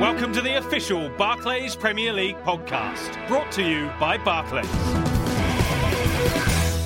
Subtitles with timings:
[0.00, 5.09] Welcome to the official Barclays Premier League podcast, brought to you by Barclays.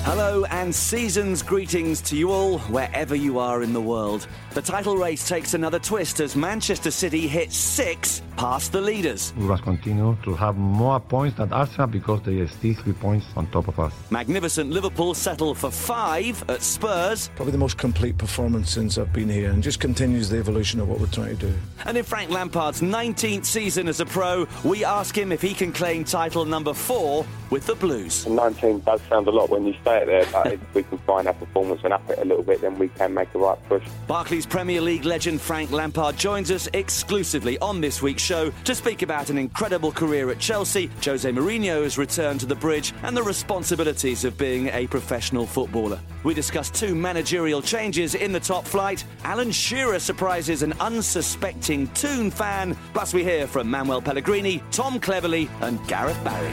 [0.05, 4.27] Hello and season's greetings to you all, wherever you are in the world.
[4.53, 9.33] The title race takes another twist as Manchester City hit six past the leaders.
[9.35, 13.25] We must continue to have more points than Arsenal because they are still three points
[13.35, 13.93] on top of us.
[14.11, 17.29] Magnificent Liverpool settle for five at Spurs.
[17.35, 20.87] Probably the most complete performance since I've been here and just continues the evolution of
[20.87, 21.53] what we're trying to do.
[21.85, 25.73] And in Frank Lampard's 19th season as a pro, we ask him if he can
[25.73, 28.27] claim title number four with the Blues.
[28.27, 31.33] 19 does sound a lot when you say there, but if we can find our
[31.33, 33.83] performance and up it a little bit, then we can make a right push.
[34.07, 39.01] Barclays Premier League legend Frank Lampard joins us exclusively on this week's show to speak
[39.01, 44.25] about an incredible career at Chelsea, Jose Mourinho's return to the bridge, and the responsibilities
[44.25, 45.99] of being a professional footballer.
[46.23, 49.03] We discuss two managerial changes in the top flight.
[49.23, 52.75] Alan Shearer surprises an unsuspecting Toon fan.
[52.93, 56.51] Plus, we hear from Manuel Pellegrini, Tom Cleverley, and Gareth Barry.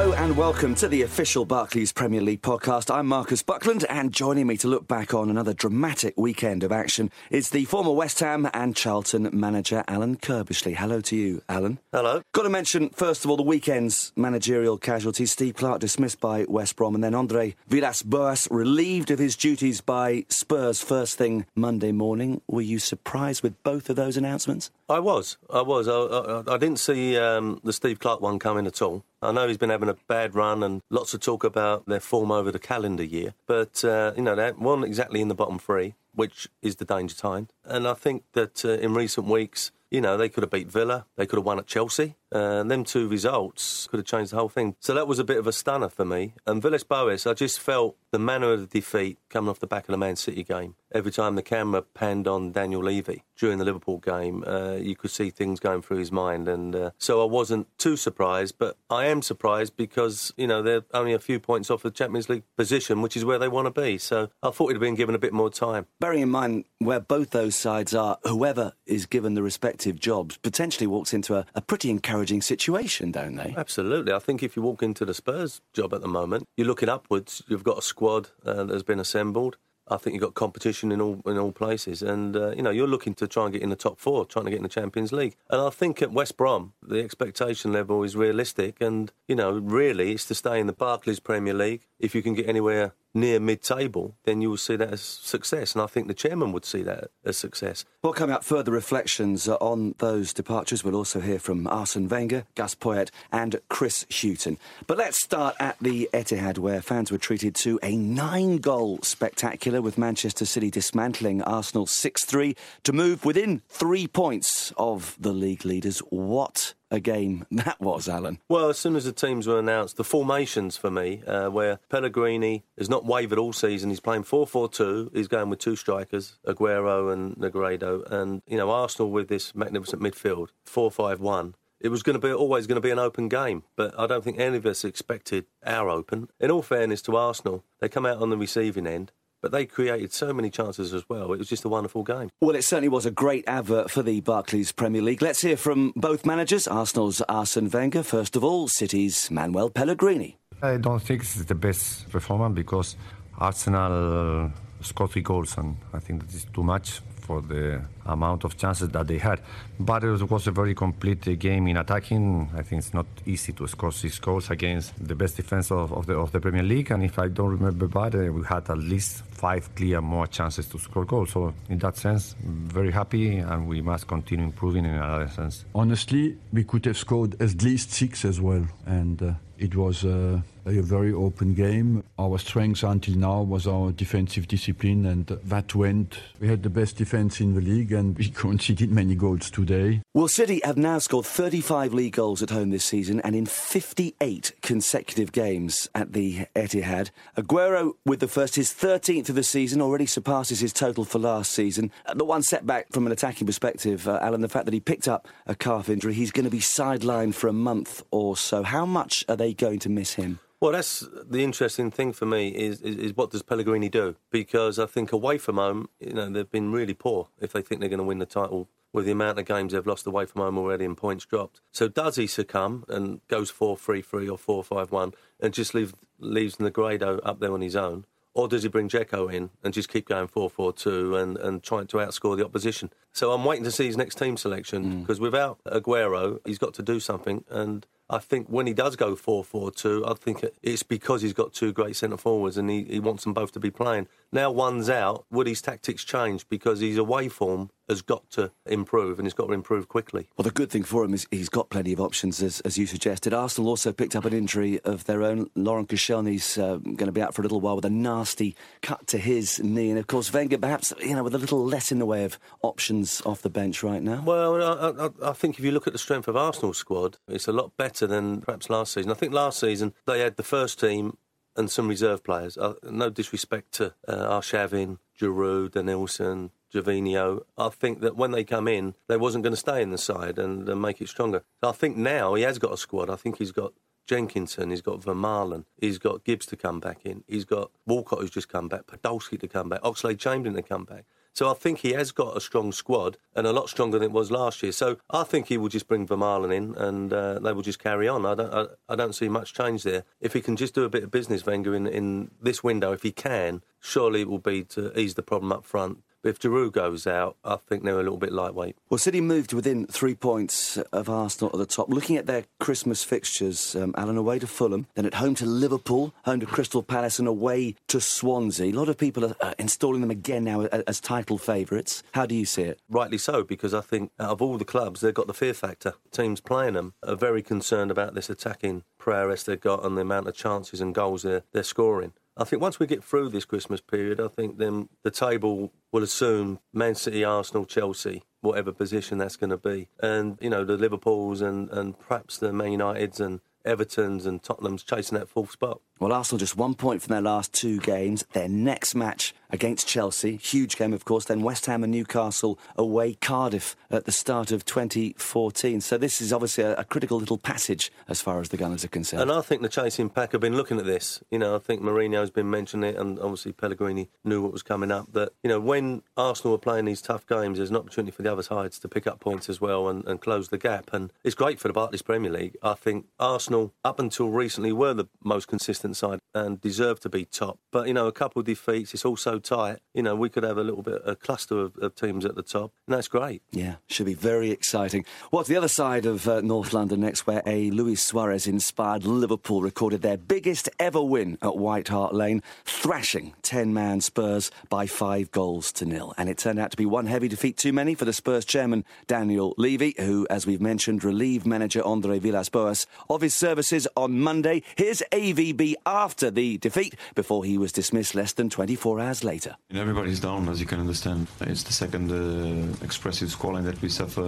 [0.00, 2.90] Hello and welcome to the official Barclays Premier League podcast.
[2.90, 7.10] I'm Marcus Buckland, and joining me to look back on another dramatic weekend of action
[7.28, 10.74] is the former West Ham and Charlton manager Alan Curbishley.
[10.74, 11.80] Hello to you, Alan.
[11.92, 12.22] Hello.
[12.32, 15.32] Got to mention first of all the weekend's managerial casualties.
[15.32, 20.24] Steve Clarke dismissed by West Brom, and then Andre Villas-Boas relieved of his duties by
[20.30, 22.40] Spurs first thing Monday morning.
[22.48, 24.70] Were you surprised with both of those announcements?
[24.90, 25.38] I was.
[25.48, 25.86] I was.
[25.86, 29.04] I, I, I didn't see um, the Steve Clarke one coming at all.
[29.22, 32.32] I know he's been having a bad run and lots of talk about their form
[32.32, 35.94] over the calendar year, but uh, you know they weren't exactly in the bottom three,
[36.12, 37.46] which is the danger time.
[37.64, 41.06] And I think that uh, in recent weeks, you know, they could have beat Villa,
[41.16, 44.36] they could have won at Chelsea, uh, and them two results could have changed the
[44.36, 44.74] whole thing.
[44.80, 46.34] So that was a bit of a stunner for me.
[46.46, 49.84] And Villas Boas, I just felt the manner of the defeat coming off the back
[49.84, 50.74] of the Man City game.
[50.92, 55.10] Every time the camera panned on Daniel Levy during the Liverpool game, uh, you could
[55.10, 56.48] see things going through his mind.
[56.48, 60.84] And uh, so I wasn't too surprised, but I am surprised because, you know, they're
[60.92, 63.80] only a few points off the Champions League position, which is where they want to
[63.80, 63.98] be.
[63.98, 65.86] So I thought he'd have been given a bit more time.
[66.00, 70.86] Bearing in mind where both those sides are, whoever is given the respective jobs potentially
[70.86, 73.54] walks into a, a pretty encouraging situation, don't they?
[73.56, 74.12] Absolutely.
[74.12, 77.42] I think if you walk into the Spurs job at the moment, you're looking upwards.
[77.48, 79.56] You've got a squad uh, that has been assembled.
[79.90, 82.86] I think you've got competition in all in all places, and uh, you know you're
[82.86, 85.12] looking to try and get in the top four, trying to get in the Champions
[85.12, 85.36] League.
[85.50, 90.12] And I think at West Brom the expectation level is realistic, and you know really
[90.12, 91.86] it's to stay in the Barclays Premier League.
[91.98, 95.82] If you can get anywhere near mid-table, then you will see that as success, and
[95.82, 97.84] I think the chairman would see that as success.
[98.02, 100.84] Well, coming up, further reflections on those departures.
[100.84, 104.58] We'll also hear from Arsene Wenger, Gus Poyet, and Chris Hughton.
[104.86, 109.98] But let's start at the Etihad, where fans were treated to a nine-goal spectacular, with
[109.98, 115.98] Manchester City dismantling Arsenal 6-3 to move within three points of the league leaders.
[116.10, 118.38] What a game that was, Alan.
[118.48, 122.64] Well, as soon as the teams were announced, the formations for me, uh, where Pellegrini
[122.78, 126.38] has not wavered all season, he's playing 4 4 2, he's going with two strikers,
[126.46, 131.88] Aguero and Negredo, and, you know, Arsenal with this magnificent midfield, 4 5 1 it
[131.88, 134.38] was going to be always going to be an open game, but I don't think
[134.38, 136.28] any of us expected our open.
[136.38, 139.12] In all fairness to Arsenal, they come out on the receiving end.
[139.42, 141.32] But they created so many chances as well.
[141.32, 142.30] It was just a wonderful game.
[142.40, 145.22] Well, it certainly was a great advert for the Barclays Premier League.
[145.22, 146.68] Let's hear from both managers.
[146.68, 150.36] Arsenal's Arsene Wenger, first of all, City's Manuel Pellegrini.
[150.62, 152.96] I don't think it's the best performance because
[153.38, 154.50] Arsenal uh,
[154.82, 157.00] scored three goals, and I think that is too much
[157.30, 159.38] for the amount of chances that they had.
[159.78, 162.50] But it was a very complete game in attacking.
[162.56, 166.06] I think it's not easy to score six goals against the best defense of, of
[166.06, 166.90] the of the Premier League.
[166.90, 170.66] And if I don't remember bad, uh, we had at least five clear more chances
[170.72, 171.30] to score goals.
[171.30, 175.64] So in that sense, very happy, and we must continue improving in another sense.
[175.72, 180.40] Honestly, we could have scored at least six as well, and uh, it was uh,
[180.78, 182.04] a very open game.
[182.18, 186.18] Our strength until now was our defensive discipline, and that went.
[186.40, 190.02] We had the best defense in the league, and we conceded many goals today.
[190.14, 194.52] Well, City have now scored 35 league goals at home this season and in 58
[194.62, 197.10] consecutive games at the Etihad.
[197.36, 201.52] Aguero, with the first, his 13th of the season, already surpasses his total for last
[201.52, 201.90] season.
[202.14, 205.28] The one setback from an attacking perspective, uh, Alan, the fact that he picked up
[205.46, 208.62] a calf injury, he's going to be sidelined for a month or so.
[208.62, 210.40] How much are they going to miss him?
[210.60, 214.16] Well, that's the interesting thing for me is, is, is what does Pellegrini do?
[214.30, 217.28] Because I think away from home, you know, they've been really poor.
[217.40, 219.86] If they think they're going to win the title with the amount of games they've
[219.86, 221.62] lost away from home already and points dropped.
[221.72, 227.40] So does he succumb and goes 4-3-3 or 4-5-1 and just leave, leaves Negredo up
[227.40, 228.04] there on his own?
[228.34, 231.62] Or does he bring Dzeko in and just keep going 4 4 2 and, and
[231.62, 232.92] trying to outscore the opposition?
[233.12, 235.22] So I'm waiting to see his next team selection because mm.
[235.22, 237.44] without Aguero, he's got to do something.
[237.50, 241.32] And I think when he does go 4 4 2, I think it's because he's
[241.32, 244.08] got two great centre forwards and he, he wants them both to be playing.
[244.32, 246.48] Now one's out, would his tactics change?
[246.48, 250.28] Because his away form has got to improve and he's got to improve quickly.
[250.36, 252.86] Well, the good thing for him is he's got plenty of options, as, as you
[252.86, 253.34] suggested.
[253.34, 255.50] Arsenal also picked up an injury of their own.
[255.56, 259.08] Laurent Koscielny's uh, going to be out for a little while with a nasty cut
[259.08, 259.90] to his knee.
[259.90, 262.38] And of course, Wenger perhaps, you know, with a little less in the way of
[262.62, 264.22] options off the bench right now.
[264.24, 267.48] Well, I, I, I think if you look at the strength of Arsenal's squad, it's
[267.48, 269.10] a lot better than perhaps last season.
[269.10, 271.16] I think last season they had the first team
[271.56, 272.56] and some reserve players.
[272.56, 277.42] Uh, no disrespect to uh, Arshavin, Giroud, Denilson, Gervinho.
[277.58, 280.38] I think that when they come in, they wasn't going to stay in the side
[280.38, 281.42] and, and make it stronger.
[281.62, 283.10] So I think now he has got a squad.
[283.10, 283.72] I think he's got
[284.06, 288.30] Jenkinson, he's got Vermaelen, he's got Gibbs to come back in, he's got Walcott who's
[288.30, 291.04] just come back, Podolski to come back, Oxlade Chamberlain to come back.
[291.32, 294.12] So I think he has got a strong squad and a lot stronger than it
[294.12, 294.72] was last year.
[294.72, 298.08] So I think he will just bring Vermaelen in and uh, they will just carry
[298.08, 298.26] on.
[298.26, 300.04] I don't, I, I, don't see much change there.
[300.20, 303.02] If he can just do a bit of business, Wenger, in, in this window, if
[303.02, 307.06] he can, surely it will be to ease the problem up front if Giroud goes
[307.06, 308.76] out, I think they're a little bit lightweight.
[308.88, 311.88] Well, City moved within three points of Arsenal at the top.
[311.88, 316.12] Looking at their Christmas fixtures, um, Alan away to Fulham, then at home to Liverpool,
[316.24, 318.72] home to Crystal Palace, and away to Swansea.
[318.72, 322.02] A lot of people are uh, installing them again now as, as title favourites.
[322.12, 322.80] How do you see it?
[322.88, 325.94] Rightly so, because I think out of all the clubs, they've got the fear factor.
[326.10, 330.28] Teams playing them are very concerned about this attacking prowess they've got and the amount
[330.28, 332.12] of chances and goals they're, they're scoring.
[332.40, 336.02] I think once we get through this Christmas period, I think then the table will
[336.02, 340.78] assume Man City, Arsenal, Chelsea, whatever position that's going to be, and you know the
[340.78, 345.80] Liverpools and and perhaps the Man Uniteds and Everton's and Tottenham's chasing that fourth spot.
[346.00, 348.24] Well, Arsenal just one point from their last two games.
[348.32, 351.26] Their next match against Chelsea, huge game, of course.
[351.26, 355.82] Then West Ham and Newcastle away Cardiff at the start of 2014.
[355.82, 358.88] So this is obviously a, a, critical little passage as far as the Gunners are
[358.88, 359.22] concerned.
[359.22, 361.22] And I think the chasing pack have been looking at this.
[361.30, 364.90] You know, I think Mourinho's been mentioning it, and obviously Pellegrini knew what was coming
[364.90, 365.12] up.
[365.12, 368.32] That you know, when Arsenal are playing these tough games, there's an opportunity for the
[368.32, 370.94] other sides to pick up points as well and, and close the gap.
[370.94, 372.56] And it's great for the Barclays Premier League.
[372.62, 373.49] I think Arsenal,
[373.84, 377.58] up until recently, were the most consistent side and deserve to be top.
[377.72, 379.78] But you know, a couple of defeats, it's all so tight.
[379.94, 382.42] You know, we could have a little bit a cluster of, of teams at the
[382.42, 383.42] top, and that's great.
[383.50, 385.04] Yeah, should be very exciting.
[385.30, 389.62] What's the other side of uh, North London next, where a Luis Suarez inspired Liverpool
[389.62, 395.30] recorded their biggest ever win at White Hart Lane, thrashing 10 man Spurs by five
[395.30, 396.14] goals to nil.
[396.16, 398.84] And it turned out to be one heavy defeat too many for the Spurs chairman,
[399.06, 404.20] Daniel Levy, who, as we've mentioned, relieved manager Andre Villas Boas of his services on
[404.20, 404.62] Monday.
[404.76, 409.56] Here's AVB after the defeat before he was dismissed less than 24 hours later.
[409.74, 411.26] Everybody's down, as you can understand.
[411.40, 414.22] It's the second uh, expressive scoreline that we suffer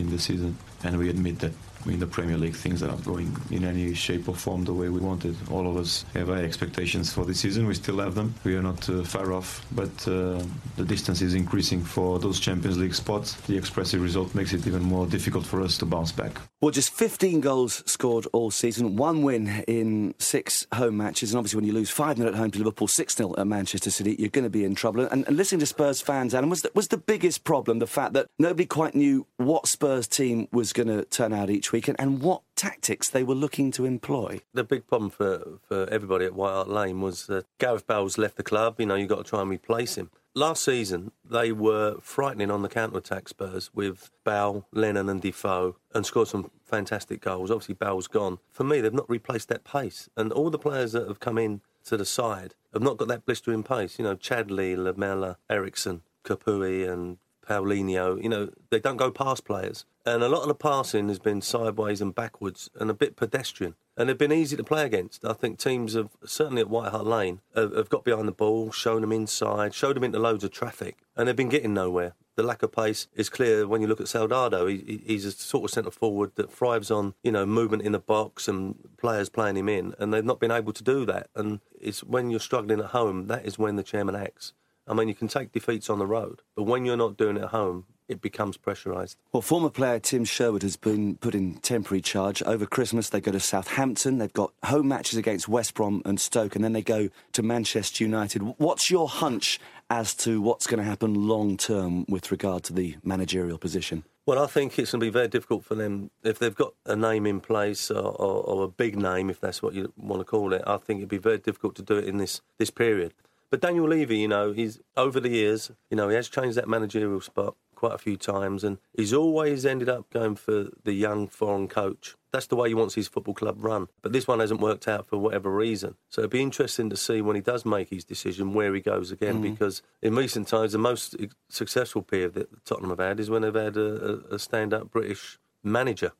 [0.00, 1.52] in the season, and we admit that
[1.86, 4.88] in the Premier League things are not going in any shape or form the way
[4.88, 5.36] we wanted.
[5.50, 7.66] All of us have high expectations for this season.
[7.66, 8.34] We still have them.
[8.44, 10.42] We are not uh, far off, but uh,
[10.76, 13.34] the distance is increasing for those Champions League spots.
[13.42, 16.40] The expressive result makes it even more difficult for us to bounce back.
[16.60, 21.58] Well, just 15 goals scored all season, one win in six home matches, and obviously
[21.58, 24.30] when you lose 5 0 at home to Liverpool, 6 0 at Manchester City, you're
[24.30, 25.06] going to be in trouble.
[25.06, 28.14] And, and listening to Spurs fans, Adam, was the, was the biggest problem the fact
[28.14, 31.98] that nobody quite knew what Spurs team was going to turn out each week and,
[31.98, 34.40] and what tactics they were looking to employ.
[34.52, 38.36] The big problem for, for everybody at White Hart Lane was that Gareth Bale's left
[38.36, 38.78] the club.
[38.78, 40.10] You know, you've got to try and replace him.
[40.36, 45.76] Last season, they were frightening on the counter attack Spurs with Bale, Lennon, and Defoe
[45.94, 47.52] and scored some fantastic goals.
[47.52, 48.38] Obviously, Bale's gone.
[48.50, 50.08] For me, they've not replaced that pace.
[50.16, 53.26] And all the players that have come in to the side have not got that
[53.26, 53.98] blistering pace.
[53.98, 59.84] You know, Chadli, Lamela, Eriksen, Capoue, and Paulinho, you know, they don't go past players.
[60.06, 63.74] And a lot of the passing has been sideways and backwards and a bit pedestrian.
[63.96, 65.24] And they've been easy to play against.
[65.24, 68.70] I think teams have, certainly at White Hart Lane, have, have got behind the ball,
[68.72, 72.14] shown them inside, showed them into loads of traffic, and they've been getting nowhere.
[72.36, 74.66] The lack of pace is clear when you look at Soldado.
[74.66, 78.00] He, he's a sort of centre forward that thrives on, you know, movement in the
[78.00, 81.28] box and players playing him in, and they've not been able to do that.
[81.36, 84.52] And it's when you're struggling at home, that is when the chairman acts.
[84.86, 87.44] I mean, you can take defeats on the road, but when you're not doing it
[87.44, 89.16] at home, it becomes pressurised.
[89.32, 92.42] Well, former player Tim Sherwood has been put in temporary charge.
[92.42, 94.18] Over Christmas, they go to Southampton.
[94.18, 98.04] They've got home matches against West Brom and Stoke, and then they go to Manchester
[98.04, 98.42] United.
[98.58, 99.58] What's your hunch
[99.90, 104.04] as to what's going to happen long term with regard to the managerial position?
[104.26, 106.96] Well, I think it's going to be very difficult for them if they've got a
[106.96, 110.24] name in place or, or, or, a big name, if that's what you want to
[110.24, 110.62] call it.
[110.66, 113.12] I think it'd be very difficult to do it in this, this period.
[113.54, 116.68] But Daniel Levy, you know, he's over the years, you know, he has changed that
[116.68, 121.28] managerial spot quite a few times, and he's always ended up going for the young
[121.28, 122.16] foreign coach.
[122.32, 123.86] That's the way he wants his football club run.
[124.02, 125.94] But this one hasn't worked out for whatever reason.
[126.08, 129.12] So it'd be interesting to see when he does make his decision where he goes
[129.12, 129.42] again, mm.
[129.42, 131.14] because in recent times, the most
[131.48, 135.38] successful period that Tottenham have had is when they've had a, a stand up British
[135.62, 136.10] manager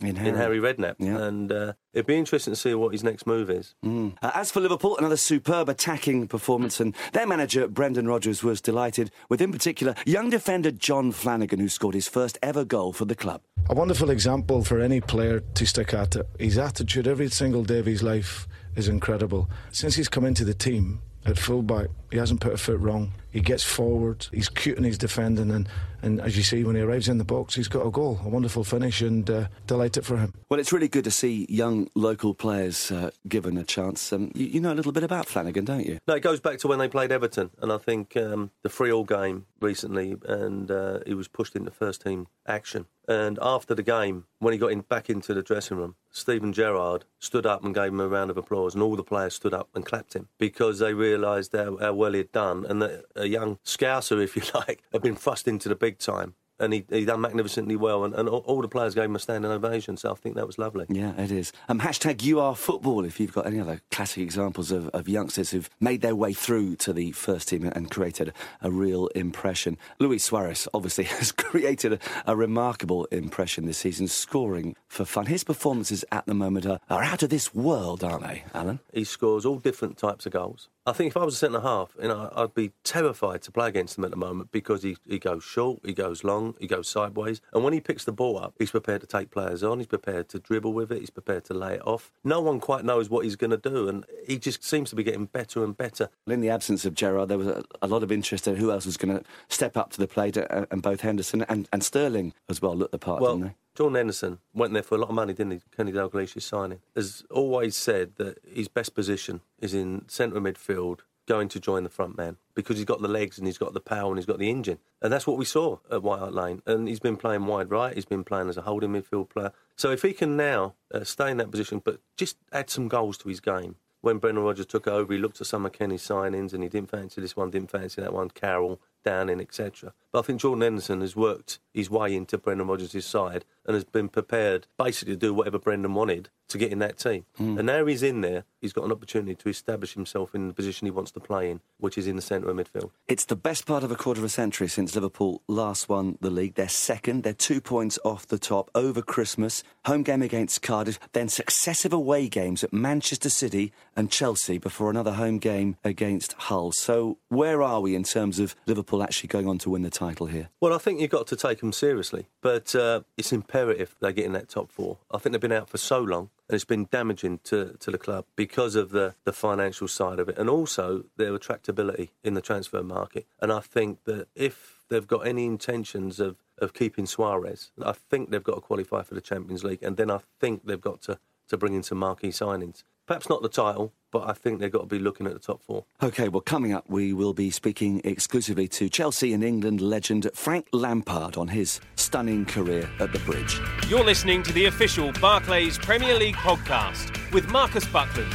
[0.00, 0.96] in Harry, in Harry Redknapp.
[0.98, 1.22] Yeah.
[1.22, 3.74] And uh, it'd be interesting to see what his next move is.
[3.84, 4.16] Mm.
[4.22, 9.10] Uh, as for Liverpool, another superb attacking performance, and their manager, Brendan Rodgers, was delighted
[9.28, 13.14] with, in particular, young defender John Flanagan, who scored his first ever goal for the
[13.14, 13.42] club.
[13.68, 16.16] A wonderful example for any player to stick at.
[16.38, 19.48] His attitude every single day of his life is incredible.
[19.72, 21.88] Since he's come into the team, at fullback.
[22.10, 23.12] He hasn't put a foot wrong.
[23.30, 24.26] He gets forward.
[24.32, 25.68] He's cute in his defending, and,
[26.00, 28.28] and as you see, when he arrives in the box, he's got a goal, a
[28.28, 30.32] wonderful finish, and uh, delighted for him.
[30.48, 34.12] Well, it's really good to see young local players uh, given a chance.
[34.12, 35.98] Um, you, you, know a little bit about Flanagan, don't you?
[36.06, 39.04] No, it goes back to when they played Everton, and I think um, the free-all
[39.04, 42.86] game recently, and uh, he was pushed into first team action.
[43.08, 47.04] And after the game, when he got in, back into the dressing room, Steven Gerrard
[47.20, 49.68] stood up and gave him a round of applause, and all the players stood up
[49.74, 53.26] and clapped him because they realised how, how, well he had done, and that a
[53.26, 57.04] young Scouser, if you like, had been thrust into the big time and he, he
[57.04, 59.96] done magnificently well, and, and all, all, the players gave him a standing ovation.
[59.96, 60.86] So I think that was lovely.
[60.88, 61.52] Yeah, it is.
[61.68, 63.04] Um, hashtag you are football.
[63.04, 66.76] If you've got any other classic examples of, of youngsters who've made their way through
[66.76, 69.76] to the first team and created a, a real impression.
[69.98, 75.26] Luis Suarez obviously has created a, a, remarkable impression this season, scoring for fun.
[75.26, 78.80] His performances at the moment are, are out of this world, aren't they, Alan?
[78.92, 80.68] He scores all different types of goals.
[80.86, 83.66] I think if I was a centre half, you know, I'd be terrified to play
[83.66, 86.86] against him at the moment because he, he goes short, he goes long, he goes
[86.86, 89.88] sideways, and when he picks the ball up, he's prepared to take players on, he's
[89.88, 92.12] prepared to dribble with it, he's prepared to lay it off.
[92.22, 95.02] No one quite knows what he's going to do, and he just seems to be
[95.02, 96.08] getting better and better.
[96.28, 98.86] In the absence of Gerrard, there was a, a lot of interest in who else
[98.86, 102.32] was going to step up to the plate, uh, and both Henderson and, and Sterling
[102.48, 103.54] as well looked the part, well, didn't they?
[103.76, 105.60] Jordan Henderson went there for a lot of money, didn't he?
[105.76, 106.80] Kenny Dalglish's signing.
[106.94, 111.90] Has always said that his best position is in centre midfield going to join the
[111.90, 114.38] front man because he's got the legs and he's got the power and he's got
[114.38, 114.78] the engine.
[115.02, 116.62] And that's what we saw at White Hart Lane.
[116.66, 119.52] And he's been playing wide right, he's been playing as a holding midfield player.
[119.76, 123.18] So if he can now uh, stay in that position, but just add some goals
[123.18, 123.76] to his game.
[124.00, 126.90] When Brendan Rodgers took over, he looked at some of Kenny's signings and he didn't
[126.90, 129.94] fancy this one, didn't fancy that one, Carroll, Downing, etc.
[130.12, 133.84] But I think Jordan Henderson has worked his way into Brendan Rodgers' side and has
[133.84, 137.24] been prepared basically to do whatever Brendan wanted to get in that team.
[137.38, 137.58] Mm.
[137.58, 140.86] And now he's in there, he's got an opportunity to establish himself in the position
[140.86, 142.90] he wants to play in, which is in the centre of midfield.
[143.08, 146.30] It's the best part of a quarter of a century since Liverpool last won the
[146.30, 146.54] league.
[146.54, 149.64] They're second, they're two points off the top over Christmas.
[149.86, 155.14] Home game against Cardiff, then successive away games at Manchester City and Chelsea before another
[155.14, 156.72] home game against Hull.
[156.72, 160.26] So where are we in terms of Liverpool actually going on to win the title
[160.26, 160.48] here?
[160.60, 164.24] Well, I think you've got to take them seriously, but uh, it's imperative they get
[164.24, 164.98] in that top four.
[165.10, 167.98] I think they've been out for so long and it's been damaging to, to the
[167.98, 172.40] club because of the, the financial side of it and also their attractability in the
[172.40, 173.26] transfer market.
[173.40, 178.30] And I think that if they've got any intentions of, of keeping Suarez, I think
[178.30, 181.18] they've got to qualify for the Champions League and then I think they've got to,
[181.48, 182.84] to bring in some marquee signings.
[183.06, 185.62] Perhaps not the title, but I think they've got to be looking at the top
[185.62, 185.84] four.
[186.02, 190.66] OK, well, coming up, we will be speaking exclusively to Chelsea and England legend Frank
[190.72, 193.60] Lampard on his stunning career at the bridge.
[193.88, 198.32] You're listening to the official Barclays Premier League podcast with Marcus Buckland.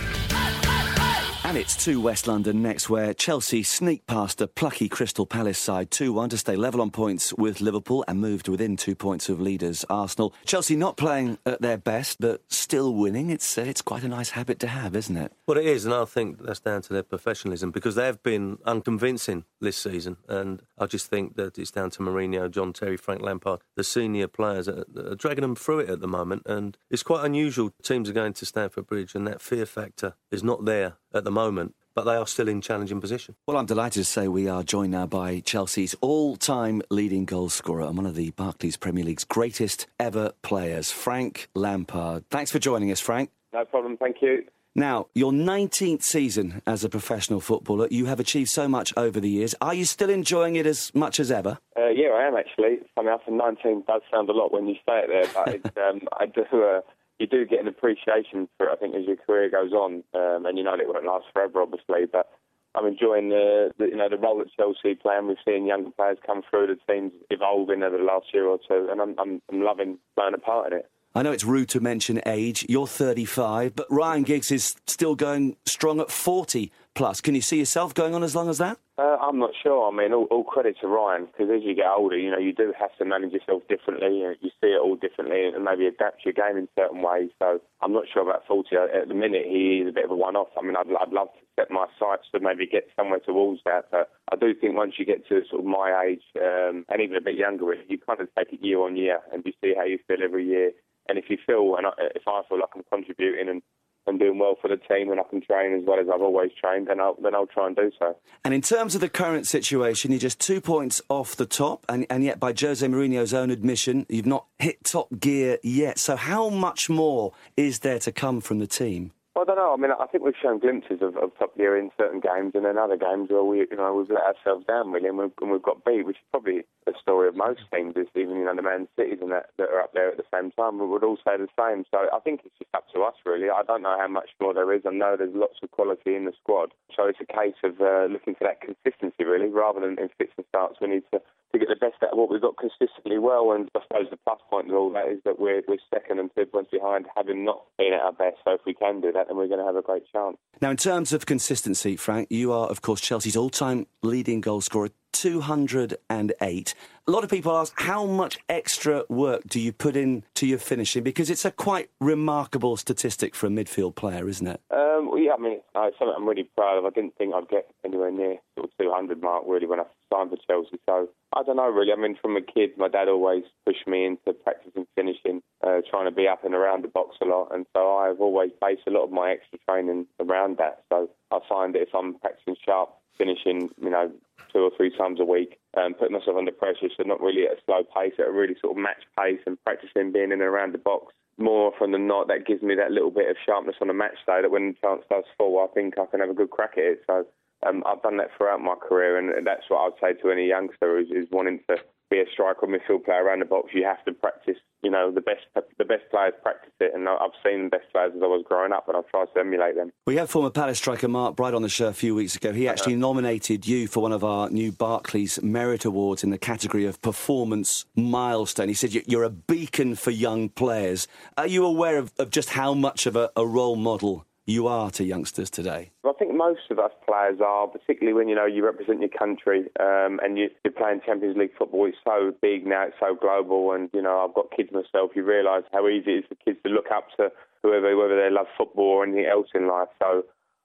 [1.51, 5.91] And it's to West London next, where Chelsea sneak past a plucky Crystal Palace side
[5.91, 9.41] 2 1 to stay level on points with Liverpool and moved within two points of
[9.41, 10.34] leaders Arsenal.
[10.46, 13.29] Chelsea not playing at their best, but still winning.
[13.29, 15.34] It's, uh, it's quite a nice habit to have, isn't it?
[15.51, 19.43] Well, it is, and I think that's down to their professionalism because they've been unconvincing
[19.60, 23.60] this season, and I just think that it's down to Mourinho, John Terry, Frank Lampard,
[23.75, 26.43] the senior players that are dragging them through it at the moment.
[26.46, 27.74] And it's quite unusual.
[27.84, 31.31] Teams are going to Stamford Bridge, and that fear factor is not there at the
[31.31, 33.36] moment but they are still in challenging position.
[33.46, 37.81] Well, I'm delighted to say we are joined now by Chelsea's all-time leading goal scorer
[37.81, 42.24] and one of the Barclays Premier League's greatest ever players, Frank Lampard.
[42.29, 43.29] Thanks for joining us, Frank.
[43.51, 44.46] No problem, thank you.
[44.74, 49.30] Now, your 19th season as a professional footballer, you have achieved so much over the
[49.30, 49.54] years.
[49.60, 51.58] Are you still enjoying it as much as ever?
[51.78, 52.80] Uh, yeah, I am actually.
[52.98, 56.01] I mean, after 19 does sound a lot when you say it there, but um,
[56.18, 56.44] I do.
[56.54, 56.82] Uh,
[57.20, 60.46] you do get an appreciation for it, I think, as your career goes on, um,
[60.46, 62.06] and you know it won't last forever, obviously.
[62.12, 62.32] But
[62.74, 65.92] I'm enjoying the, the, you know the role that Chelsea play, and we've seen younger
[65.92, 66.68] players come through.
[66.68, 70.34] The team's evolving over the last year or two, and I'm, I'm, I'm loving playing
[70.34, 70.90] a part in it.
[71.13, 72.65] I know it's rude to mention age.
[72.70, 77.20] You're 35, but Ryan Giggs is still going strong at 40 plus.
[77.20, 78.77] Can you see yourself going on as long as that?
[78.98, 79.91] Uh, I'm not sure.
[79.91, 82.53] I mean, all, all credit to Ryan because as you get older, you know, you
[82.53, 84.20] do have to manage yourself differently.
[84.20, 87.30] You, you see it all differently and maybe adapt your game in certain ways.
[87.39, 89.44] So I'm not sure about 40 at the minute.
[89.48, 90.50] He is a bit of a one-off.
[90.58, 93.91] I mean, I'd, I'd love to set my sights to maybe get somewhere towards that,
[93.91, 97.18] but I do think once you get to sort of my age um, and even
[97.18, 99.84] a bit younger, you kind of take it year on year and you see how
[99.84, 100.72] you feel every year.
[101.12, 103.62] And if you feel, and if I feel like I'm contributing and
[104.08, 106.51] and doing well for the team and I can train as well as I've always
[106.60, 108.15] trained, then I'll, then I'll try and do so.
[108.44, 112.08] And in terms of the current situation, you're just two points off the top, and,
[112.10, 116.00] and yet by Jose Mourinho's own admission, you've not hit top gear yet.
[116.00, 119.12] So how much more is there to come from the team?
[119.34, 119.72] I don't know.
[119.72, 122.66] I mean, I think we've shown glimpses of, of top gear in certain games, and
[122.66, 125.50] then other games where we, you know, we've let ourselves down really, and we've, and
[125.50, 127.96] we've got beat, which is probably the story of most teams.
[127.96, 130.28] Is even you know the Man Cities and that that are up there at the
[130.36, 130.80] same time.
[130.80, 131.86] We would all say the same.
[131.92, 133.48] So I think it's just up to us really.
[133.50, 134.84] I don't know how much more there is.
[134.86, 138.12] I know there's lots of quality in the squad, so it's a case of uh,
[138.12, 140.76] looking for that consistency really, rather than in fits and starts.
[140.82, 143.51] We need to to get the best out of what we've got consistently well.
[143.51, 146.29] And I suppose the plus point of all that is that we're, we're second and
[146.36, 148.38] two points behind, having not been at our best.
[148.46, 150.38] So if we can do that, then we're going to have a great chance.
[150.62, 154.62] Now, in terms of consistency, Frank, you are, of course, Chelsea's all time leading goal
[154.62, 154.89] scorer.
[155.12, 156.75] 208.
[157.08, 160.60] A lot of people ask, how much extra work do you put in to your
[160.60, 161.03] finishing?
[161.03, 164.62] Because it's a quite remarkable statistic for a midfield player, isn't it?
[164.70, 166.86] Um, well, yeah, I mean, uh, it's something I'm really proud of.
[166.86, 170.30] I didn't think I'd get anywhere near sort of 200 mark, really, when I signed
[170.30, 170.80] for Chelsea.
[170.88, 171.91] So I don't know, really.
[171.91, 176.05] I mean, from a kid, my dad always pushed me into practicing finishing, uh, trying
[176.05, 177.50] to be up and around the box a lot.
[177.53, 180.83] And so I've always based a lot of my extra training around that.
[180.90, 184.12] So I find that if I'm practicing sharp finishing, you know,
[184.52, 187.58] two or three times a week, um, putting myself under pressure, so not really at
[187.58, 190.42] a slow pace, at a really sort of match pace, and practicing being in and
[190.42, 191.14] around the box.
[191.38, 194.18] More often than not, that gives me that little bit of sharpness on a match
[194.28, 196.74] day that when the chance does fall, I think I can have a good crack
[196.78, 197.04] at it.
[197.08, 197.26] So
[197.66, 200.98] um, I've done that throughout my career, and that's what I'd say to any youngster
[200.98, 201.78] who's, who's wanting to
[202.10, 203.70] be a striker or midfield player around the box.
[203.74, 204.58] You have to practice.
[204.83, 205.41] You know, the best
[205.77, 208.72] the best players practice it, and I've seen the best players as I was growing
[208.72, 209.91] up, and I've tried to emulate them.
[210.07, 212.51] We had former Palace striker Mark Bright on the show a few weeks ago.
[212.51, 213.01] He actually uh-huh.
[213.01, 217.85] nominated you for one of our new Barclays Merit Awards in the category of performance
[217.96, 218.70] milestone.
[218.70, 221.07] He said you're a beacon for young players.
[221.37, 224.92] Are you aware of, of just how much of a, a role model you are
[224.92, 225.92] to youngsters today?
[226.05, 229.61] I think most of us players are, particularly when you know you represent your country
[229.79, 231.85] um, and you, are playing Champions League football.
[231.87, 235.11] It's so big now, it's so global, and you know I've got kids myself.
[235.16, 237.31] You realise how easy it is for kids to look up to
[237.64, 239.90] whoever, whether they love football or anything else in life.
[240.00, 240.24] So.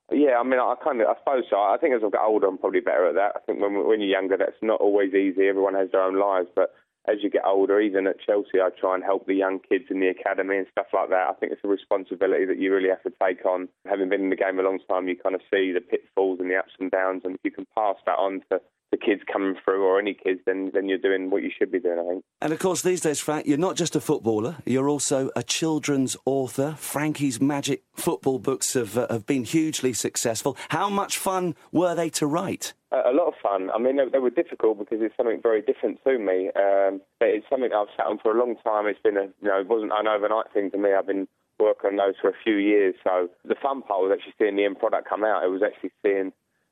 [0.09, 1.57] Yeah, I mean, I kind of, I suppose so.
[1.57, 3.33] I think as I've got older, I'm probably better at that.
[3.35, 5.49] I think when when you're younger, that's not always easy.
[5.49, 6.71] Everyone has their own lives, but
[7.07, 9.99] as you get older, even at Chelsea, I try and help the young kids in
[9.99, 11.29] the academy and stuff like that.
[11.29, 13.69] I think it's a responsibility that you really have to take on.
[13.85, 16.51] Having been in the game a long time, you kind of see the pitfalls and
[16.51, 18.59] the ups and downs, and if you can pass that on to
[18.91, 21.79] the kids coming through or any kids, then then you're doing what you should be
[21.79, 22.23] doing, I think.
[22.41, 26.15] And of course, these days, Frank, you're not just a footballer; you're also a children's
[26.25, 26.75] author.
[26.77, 30.57] Frankie's Magic football books have uh, have been hugely successful.
[30.69, 32.73] How much fun were they to write?
[32.91, 33.69] a lot of fun.
[33.75, 36.51] I mean, they, they, were difficult because it's something very different to me.
[36.55, 38.87] Um, but it's something I've sat on for a long time.
[38.87, 40.93] It's been a, you know, it wasn't an overnight thing to me.
[40.93, 41.27] I've been
[41.59, 42.95] working on those for a few years.
[43.03, 45.43] So the fun part was actually seeing the end product come out.
[45.43, 46.31] It was actually seeing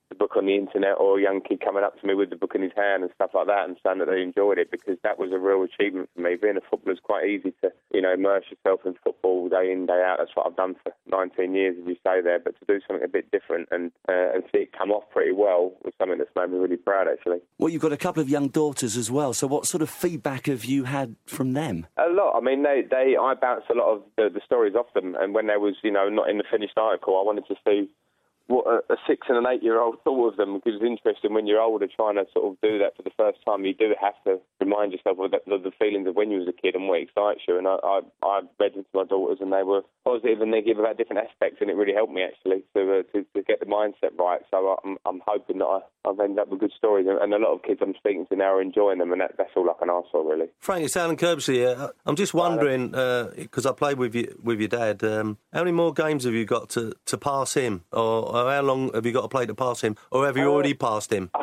[0.10, 2.36] the book on the internet or a young kid coming up to me with the
[2.36, 4.98] book in his hand and stuff like that and saying that they enjoyed it because
[5.04, 6.36] that was a real achievement for me.
[6.36, 9.86] Being a footballer is quite easy to, you know, immerse yourself in football day in,
[9.86, 10.18] day out.
[10.20, 12.40] That's what I've done for 19 years, as you say there.
[12.40, 15.32] But to do something a bit different and, uh, and see it come off pretty
[15.32, 17.40] well was something that's made me really proud, actually.
[17.58, 19.34] Well, you've got a couple of young daughters as well.
[19.34, 21.88] So what sort of feedback have you had from them?
[21.98, 22.38] A lot.
[22.38, 25.16] I mean, they, they I bounced a lot of the, the stories off them.
[25.20, 27.90] And when there was, you know, not in the finished article, I wanted to see
[28.48, 31.34] what a, a six and an eight year old thought of them because it's interesting
[31.34, 33.66] when you're older trying to sort of do that for the first time.
[33.66, 36.62] You do have to remind yourself of the, the feelings of when you was a
[36.62, 37.58] kid and what excites you.
[37.58, 40.80] And I, I, I read them to my daughters and they were positive and negative
[40.80, 43.66] about different aspects, and it really helped me actually to uh, to, to get the
[43.66, 44.42] mindset right.
[44.52, 47.54] So I'm, I'm hoping that I, I've ended up with good stories, and a lot
[47.54, 49.90] of kids I'm speaking to now are enjoying them, and that, that's all I can
[49.90, 50.48] ask for really.
[50.60, 51.90] Frank, it's Alan Curbishley here.
[52.06, 55.04] I'm just wondering because uh, I played with you with your dad.
[55.04, 58.62] Um, how many more games have you got to, to pass him, or, or, how
[58.62, 61.12] long have you got to play to pass him, or have you uh, already passed
[61.12, 61.30] him?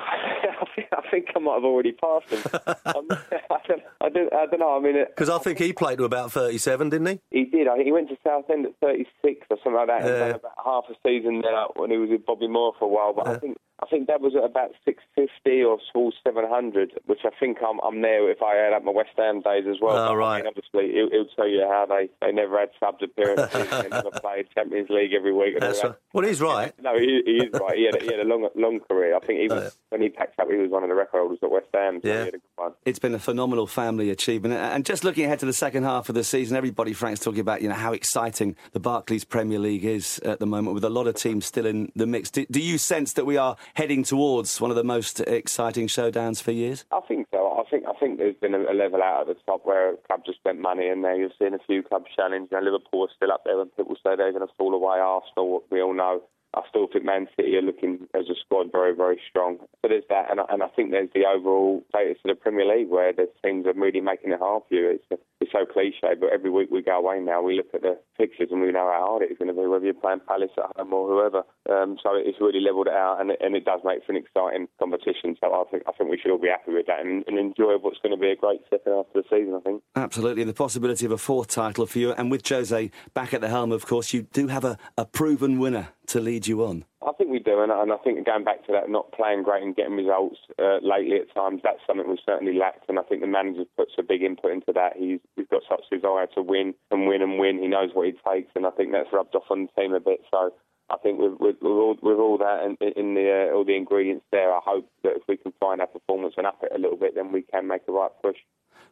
[0.93, 2.43] I think I might have already passed him.
[2.87, 4.77] I, don't, I, don't, I don't know.
[4.77, 7.21] I mean, because I think he played to about thirty-seven, didn't he?
[7.31, 7.69] He did.
[7.69, 10.05] I think he went to Southend at thirty-six or something like that.
[10.05, 10.27] Yeah.
[10.37, 13.13] About half a season there when he was with Bobby Moore for a while.
[13.13, 13.33] But yeah.
[13.33, 17.59] I think I think that was at about 650 or small 700, which I think
[17.67, 20.11] I'm, I'm there if I add up my West Ham days as well.
[20.11, 20.35] Oh, right.
[20.35, 23.89] I mean, obviously, it, will tell you how they, they never had subs appearances, they
[23.89, 25.59] never played Champions League every week.
[25.59, 25.95] That's right.
[26.13, 26.73] Well, he's right.
[26.81, 27.77] No, he, he, is right.
[27.77, 29.17] He had, a, he had a long long career.
[29.17, 31.19] I think he was, oh, when he packed up, he was one of the record
[31.19, 32.01] holders at West Ham.
[32.03, 32.69] So yeah.
[32.85, 34.55] It's been a phenomenal family achievement.
[34.55, 37.63] And just looking ahead to the second half of the season, everybody, Frank's talking about
[37.63, 41.09] you know how exciting the Barclays Premier League is at the moment, with a lot
[41.09, 42.31] of teams still in the mix.
[42.31, 46.43] Do, do you sense that we are heading towards one of the most exciting showdowns
[46.43, 46.85] for years?
[46.93, 47.57] I think so.
[47.59, 50.35] I think I think there's been a, level out at the top where clubs have
[50.37, 52.49] spent money, and there you've seen a few clubs challenge.
[52.51, 54.99] You know, Liverpool are still up there, and people say they're going to fall away.
[54.99, 56.23] Arsenal, we all know.
[56.55, 59.57] I still think Man City are looking as a squad very, very strong.
[59.61, 62.67] So there's that, and I, and I think there's the overall status of the Premier
[62.67, 64.91] League where the teams are really making it hard for you.
[64.91, 67.99] It's, it's so cliche, but every week we go away now, we look at the
[68.17, 70.71] fixtures and we know how hard it's going to be, whether you're playing Palace at
[70.77, 71.43] home or whoever.
[71.69, 74.23] Um, so it's really levelled it out, and it, and it does make for an
[74.23, 75.37] exciting competition.
[75.43, 77.75] So I think I think we should all be happy with that and, and enjoy
[77.81, 79.55] what's going to be a great second half of the season.
[79.55, 83.35] I think absolutely, the possibility of a fourth title for you, and with Jose back
[83.35, 86.65] at the helm, of course, you do have a, a proven winner to lead you
[86.65, 86.85] on.
[87.07, 89.63] I think we do, and, and I think going back to that, not playing great
[89.63, 93.21] and getting results uh, lately at times, that's something we certainly lacked, and I think
[93.21, 94.97] the manager puts a big input into that.
[94.97, 97.59] He's, he's got such desire to win and win and win.
[97.59, 100.01] He knows what he takes, and I think that's rubbed off on the team a
[100.01, 100.21] bit.
[100.31, 100.53] So
[100.91, 103.77] I think with, with, with, all, with all that and in the uh, all the
[103.77, 106.79] ingredients there, I hope that if we can find our performance and up it a
[106.79, 108.37] little bit, then we can make a right push.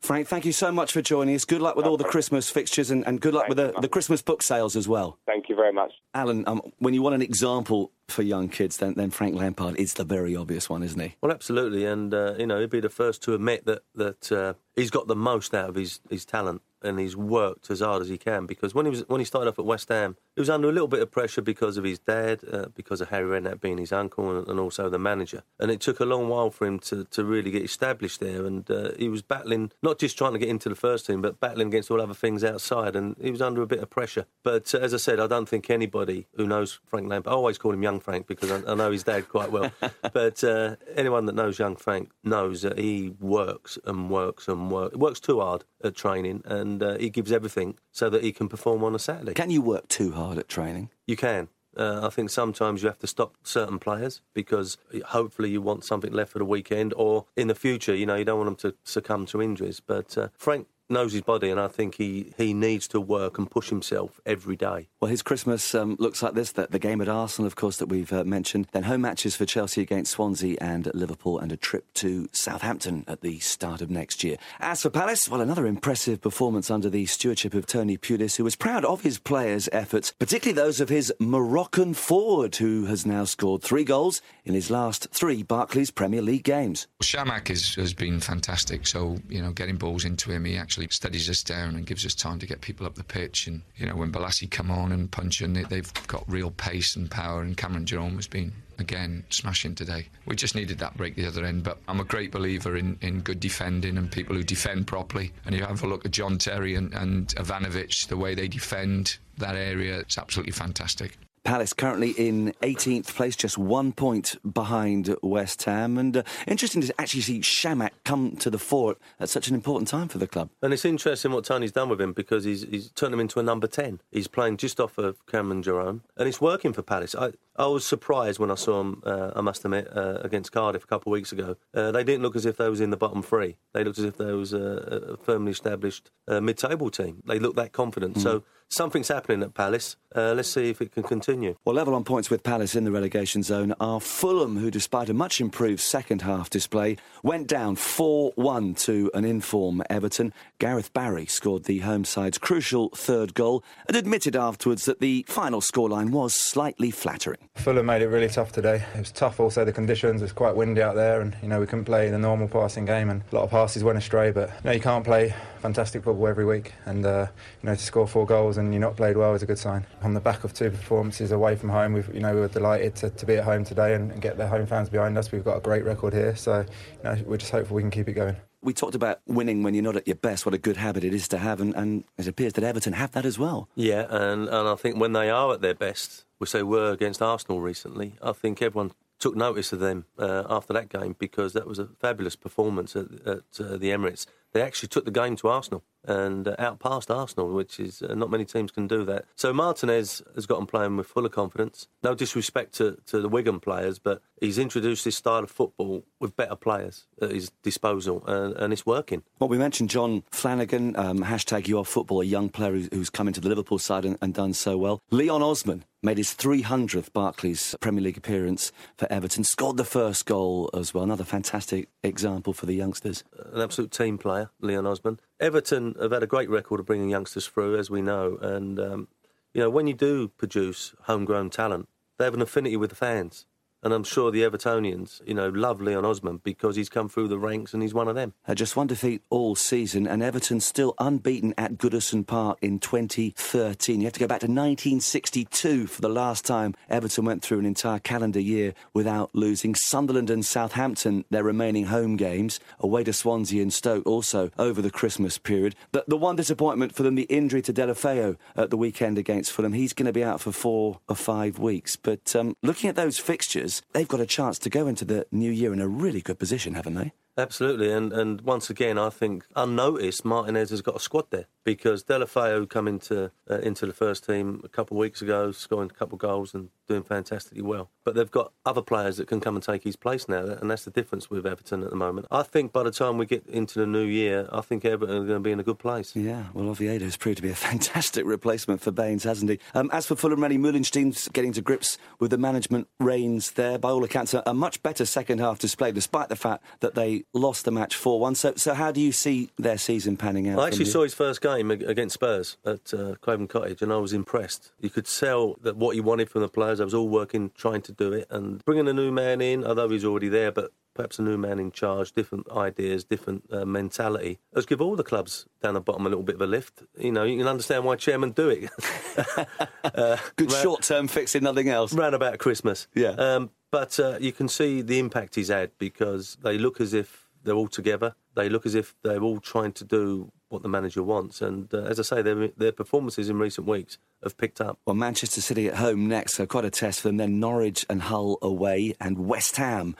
[0.01, 1.45] Frank, thank you so much for joining us.
[1.45, 3.89] Good luck with all the Christmas fixtures and, and good luck thank with the, the
[3.89, 5.19] Christmas book sales as well.
[5.27, 5.93] Thank you very much.
[6.15, 9.95] Alan, um, when you want an example for young kids, then, then Frank Lampard is
[9.95, 11.17] the very obvious one, isn't he?
[11.21, 11.85] Well, absolutely.
[11.85, 15.07] And, uh, you know, he'd be the first to admit that, that uh, he's got
[15.07, 18.47] the most out of his, his talent and he's worked as hard as he can
[18.47, 20.73] because when he was when he started off at West Ham, he was under a
[20.73, 23.93] little bit of pressure because of his dad, uh, because of Harry Redknapp being his
[23.93, 25.43] uncle, and, and, also the manager.
[25.59, 28.47] And it took a long while for him to, to really get established there.
[28.47, 31.41] And uh, he was battling not just trying to get into the first team, but
[31.41, 32.97] battling against all other things outside.
[32.97, 34.25] And he was under a bit of pressure.
[34.43, 37.59] But uh, as I said, I don't think anybody who knows Frank Lampard, I always
[37.59, 39.71] call him Young Frank because I, I know his dad quite well.
[40.15, 44.97] but uh, anyone that knows Young Frank knows that he works and works and works,
[44.97, 48.85] works too hard at training, and uh, he gives everything so that he can perform
[48.85, 49.35] on a Saturday.
[49.35, 50.91] Can you work too hard at training?
[51.07, 51.49] You can.
[51.77, 56.13] Uh, I think sometimes you have to stop certain players because hopefully you want something
[56.13, 58.77] left for the weekend, or in the future, you know, you don't want them to
[58.83, 59.81] succumb to injuries.
[59.81, 63.51] But uh, Frank knows his body, and I think he, he needs to work and
[63.51, 64.89] push himself every day.
[65.01, 67.87] Well, his Christmas um, looks like this: the, the, game at Arsenal, of course, that
[67.87, 68.69] we've uh, mentioned.
[68.73, 73.21] Then home matches for Chelsea against Swansea and Liverpool, and a trip to Southampton at
[73.21, 74.37] the start of next year.
[74.59, 78.57] As for Palace, well, another impressive performance under the stewardship of Tony Pulis, who was
[78.57, 83.63] proud of his players' efforts, particularly those of his Moroccan forward, who has now scored
[83.63, 86.87] three goals in his last three Barclays Premier League games.
[87.03, 88.87] Chamakh has been fantastic.
[88.87, 92.07] So you know, getting balls into him, he actually actually steadies us down and gives
[92.07, 93.47] us time to get people up the pitch.
[93.47, 97.11] And you know, when Bolasie come on and Puncheon, and they've got real pace and
[97.11, 97.43] power.
[97.43, 100.09] And Cameron Jerome has been again smashing today.
[100.25, 101.65] We just needed that break the other end.
[101.65, 105.33] But I'm a great believer in, in good defending and people who defend properly.
[105.45, 109.19] And you have a look at John Terry and, and Ivanovic, the way they defend
[109.37, 111.19] that area, it's absolutely fantastic.
[111.45, 115.97] Palace currently in 18th place, just one point behind West Ham.
[115.97, 119.89] And uh, interesting to actually see Chamakh come to the fore at such an important
[119.89, 120.51] time for the club.
[120.63, 123.43] And it's interesting what Tony's done with him because he's, he's turned him into a
[123.43, 124.01] number 10.
[124.11, 127.15] He's playing just off of Cameron Jerome, and it's working for Palace.
[127.15, 130.85] I, I was surprised when I saw him, uh, I must admit, uh, against Cardiff
[130.85, 131.57] a couple of weeks ago.
[131.75, 133.57] Uh, they didn't look as if they was in the bottom three.
[133.73, 137.23] They looked as if they was a, a firmly established uh, mid-table team.
[137.27, 138.17] They looked that confident.
[138.17, 138.23] Mm.
[138.23, 139.97] So something's happening at Palace.
[140.15, 141.55] Uh, let's see if it can continue.
[141.65, 145.15] Well, level on points with Palace in the relegation zone are Fulham, who, despite a
[145.15, 150.33] much improved second half display, went down 4 1 to an inform Everton.
[150.59, 155.61] Gareth Barry scored the home side's crucial third goal and admitted afterwards that the final
[155.61, 157.49] scoreline was slightly flattering.
[157.55, 158.85] Fulham made it really tough today.
[158.95, 160.23] It was tough also, the conditions.
[160.23, 162.85] It was quite windy out there, and you know, we couldn't play the normal passing
[162.85, 164.33] game, and a lot of passes went astray.
[164.33, 167.27] But you, know, you can't play fantastic football every week, and uh,
[167.63, 169.85] you know, to score four goals and you're not played well is a good sign.
[170.03, 172.95] On the back of two performances away from home, we've, you know, we were delighted
[172.97, 175.33] to, to be at home today and, and get the home fans behind us.
[175.33, 178.09] We've got a great record here, so you know, we're just hopeful we can keep
[178.09, 178.37] it going.
[178.63, 181.15] We talked about winning when you're not at your best, what a good habit it
[181.15, 183.69] is to have, and, and it appears that Everton have that as well.
[183.75, 187.23] Yeah, and, and I think when they are at their best, which they were against
[187.23, 191.67] Arsenal recently, I think everyone took notice of them uh, after that game because that
[191.67, 194.27] was a fabulous performance at, at uh, the Emirates.
[194.53, 198.31] They actually took the game to Arsenal and uh, outpassed Arsenal, which is uh, not
[198.31, 199.27] many teams can do that.
[199.37, 201.89] So Martinez has got them playing with fuller confidence.
[202.03, 206.37] No disrespect to, to the Wigan players, but he's introduced this style of football with
[206.37, 209.23] better players at his disposal, and, and it's working.
[209.39, 213.11] Well, we mentioned John Flanagan, um, hashtag You Are Football, a young player who's, who's
[213.11, 215.01] come into the Liverpool side and, and done so well.
[215.11, 220.71] Leon Osman made his 300th Barclays Premier League appearance for Everton, scored the first goal
[220.73, 221.05] as well.
[221.05, 223.23] Another fantastic example for the youngsters.
[223.53, 225.21] An absolute team player, Leon Osman.
[225.39, 228.39] Everton have had a great record of bringing youngsters through, as we know.
[228.41, 229.09] And, um,
[229.55, 233.47] you know, when you do produce homegrown talent, they have an affinity with the fans.
[233.83, 237.39] And I'm sure the Evertonians, you know, love Leon Osman because he's come through the
[237.39, 238.35] ranks and he's one of them.
[238.55, 244.01] Just one defeat all season, and Everton still unbeaten at Goodison Park in 2013.
[244.01, 247.65] You have to go back to 1962 for the last time Everton went through an
[247.65, 249.75] entire calendar year without losing.
[249.75, 254.91] Sunderland and Southampton, their remaining home games, away to Swansea and Stoke also over the
[254.91, 255.75] Christmas period.
[255.93, 259.73] The, the one disappointment for them, the injury to Deulofeu at the weekend against Fulham.
[259.73, 261.97] He's going to be out for four or five weeks.
[261.97, 265.51] But um, looking at those fixtures, they've got a chance to go into the new
[265.51, 267.13] year in a really good position, haven't they?
[267.41, 272.05] Absolutely, and and once again, I think unnoticed, Martinez has got a squad there because
[272.05, 275.95] Deulofeu come into uh, into the first team a couple of weeks ago, scoring a
[275.95, 277.91] couple of goals and doing fantastically well.
[278.05, 280.85] But they've got other players that can come and take his place now, and that's
[280.85, 282.27] the difference with Everton at the moment.
[282.31, 285.25] I think by the time we get into the new year, I think Everton are
[285.25, 286.15] going to be in a good place.
[286.17, 289.59] Yeah, well, Oviedo has proved to be a fantastic replacement for Baines, hasn't he?
[289.75, 293.79] Um, as for Fulham, René Meulensteen's getting to grips with the management reins there.
[293.79, 297.65] By all accounts, a much better second half display, despite the fact that they lost
[297.65, 298.35] the match 4 1.
[298.35, 300.59] So, so, how do you see their season panning out?
[300.59, 304.13] I actually saw his first game against Spurs at uh, Craven Cottage, and I was
[304.13, 304.73] impressed.
[304.81, 307.83] You could tell that what he wanted from the players, I was all working, trying
[307.83, 311.19] to do it, and bringing a new man in, although he's already there, but perhaps
[311.19, 314.39] a new man in charge, different ideas, different uh, mentality.
[314.53, 316.83] Let's give all the clubs down the bottom a little bit of a lift.
[316.99, 318.71] You know, you can understand why chairmen do it.
[319.85, 321.93] uh, Good short term fix, if nothing else.
[321.93, 322.89] Round about Christmas.
[322.95, 323.11] Yeah.
[323.11, 327.29] Um, but uh, you can see the impact he's had because they look as if
[327.45, 328.15] they're all together.
[328.35, 331.41] They look as if they're all trying to do what the manager wants.
[331.41, 334.79] And uh, as I say, their, their performances in recent weeks have picked up.
[334.85, 337.17] Well, Manchester City at home next, so quite a test for them.
[337.17, 339.97] Then Norwich and Hull away, and West Ham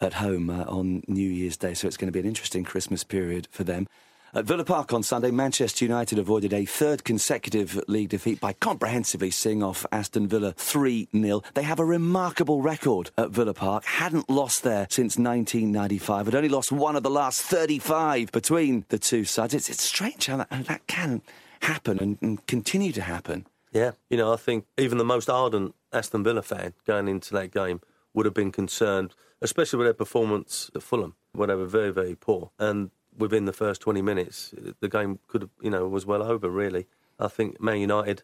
[0.00, 1.74] at home uh, on New Year's Day.
[1.74, 3.86] So it's going to be an interesting Christmas period for them.
[4.36, 9.30] At Villa Park on Sunday, Manchester United avoided a third consecutive league defeat by comprehensively
[9.30, 11.42] seeing off Aston Villa 3 0.
[11.54, 16.48] They have a remarkable record at Villa Park, hadn't lost there since 1995, had only
[16.48, 19.54] lost one of the last 35 between the two sides.
[19.54, 21.22] It's, it's strange how that, how that can
[21.60, 23.46] happen and, and continue to happen.
[23.70, 27.52] Yeah, you know, I think even the most ardent Aston Villa fan going into that
[27.52, 27.82] game
[28.14, 32.16] would have been concerned, especially with their performance at Fulham, where they were very, very
[32.16, 32.50] poor.
[32.58, 36.48] And within the first 20 minutes, the game could have, you know, was well over,
[36.48, 36.86] really.
[37.18, 38.22] I think Man United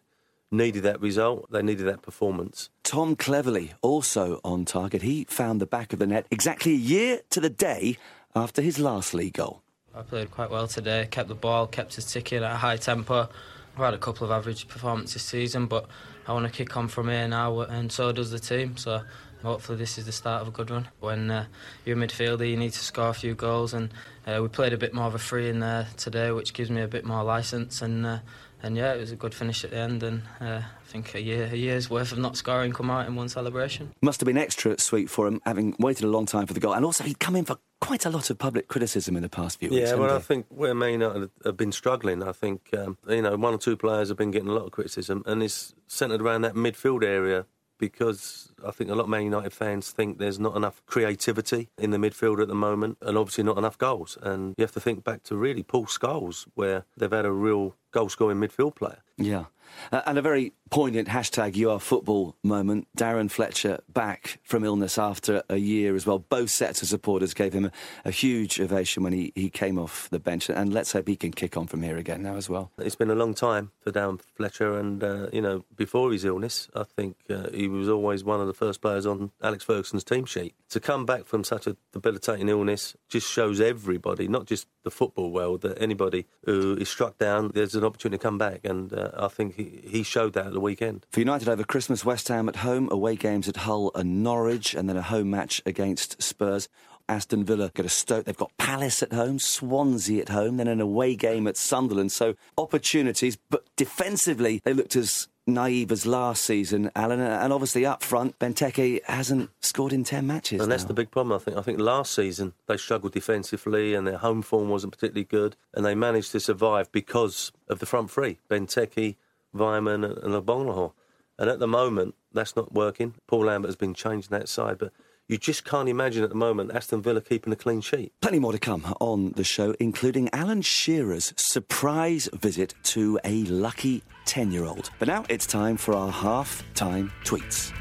[0.51, 1.49] needed that result.
[1.51, 2.69] They needed that performance.
[2.83, 5.01] Tom Cleverley, also on target.
[5.01, 7.97] He found the back of the net exactly a year to the day
[8.35, 9.61] after his last league goal.
[9.93, 13.29] I played quite well today, kept the ball, kept us ticking at a high tempo.
[13.75, 15.85] I've had a couple of average performances this season, but
[16.27, 18.77] I want to kick on from here now, and so does the team.
[18.77, 19.01] So
[19.43, 20.87] hopefully this is the start of a good one.
[20.99, 21.45] When uh,
[21.85, 23.89] you're a midfielder, you need to score a few goals, and
[24.27, 26.81] uh, we played a bit more of a free in there today, which gives me
[26.81, 27.81] a bit more licence.
[27.81, 28.19] And uh,
[28.63, 31.21] and yeah, it was a good finish at the end, and uh, I think a
[31.21, 33.91] year a year's worth of not scoring come out in one celebration.
[34.01, 36.73] Must have been extra sweet for him, having waited a long time for the goal,
[36.73, 39.59] and also he'd come in for quite a lot of public criticism in the past
[39.59, 39.89] few weeks.
[39.89, 43.35] Yeah, well, I think where Man United have been struggling, I think um, you know
[43.35, 46.41] one or two players have been getting a lot of criticism, and it's centred around
[46.41, 47.45] that midfield area
[47.81, 51.89] because I think a lot of Man United fans think there's not enough creativity in
[51.89, 54.19] the midfield at the moment, and obviously not enough goals.
[54.21, 57.75] And you have to think back to really Paul Scholes, where they've had a real
[57.89, 58.99] goal scoring midfield player.
[59.17, 59.45] Yeah.
[59.91, 62.87] Uh, and a very poignant hashtag you are football moment.
[62.97, 66.19] Darren Fletcher back from illness after a year as well.
[66.19, 67.71] Both sets of supporters gave him a,
[68.05, 70.49] a, huge ovation when he, he came off the bench.
[70.49, 72.71] And let's hope he can kick on from here again now as well.
[72.77, 74.77] It's been a long time for Darren Fletcher.
[74.79, 78.47] And, uh, you know, before his illness, I think uh, he was always one of
[78.47, 80.55] the first players on Alex Ferguson's team sheet.
[80.69, 85.31] To come back from such a debilitating illness just shows everybody, not just the football
[85.31, 88.61] world, that anybody who is struck down, there's an opportunity to come back.
[88.63, 91.05] And uh, I think he, showed that at the weekend.
[91.11, 94.89] For United over Christmas, West Ham at home, away games at Hull and Norwich, and
[94.89, 96.67] then a home match against Spurs.
[97.09, 98.25] Aston Villa go to Stoke.
[98.25, 102.11] They've got Palace at home, Swansea at home, then an away game at Sunderland.
[102.11, 107.19] So opportunities, but defensively they looked as naive as last season, Alan.
[107.19, 110.61] And obviously up front, Benteke hasn't scored in ten matches.
[110.61, 111.35] And that's the big problem.
[111.35, 111.57] I think.
[111.57, 115.85] I think last season they struggled defensively, and their home form wasn't particularly good, and
[115.85, 119.15] they managed to survive because of the front three: Benteke,
[119.55, 120.93] Weimann, and Agbonlahor.
[121.37, 123.15] And at the moment, that's not working.
[123.27, 124.91] Paul Lambert has been changing that side, but
[125.27, 128.11] you just can't imagine at the moment Aston Villa keeping a clean sheet.
[128.21, 134.03] Plenty more to come on the show, including Alan Shearer's surprise visit to a lucky
[134.25, 134.89] 10 year old.
[134.99, 137.71] But now it's time for our half time tweets.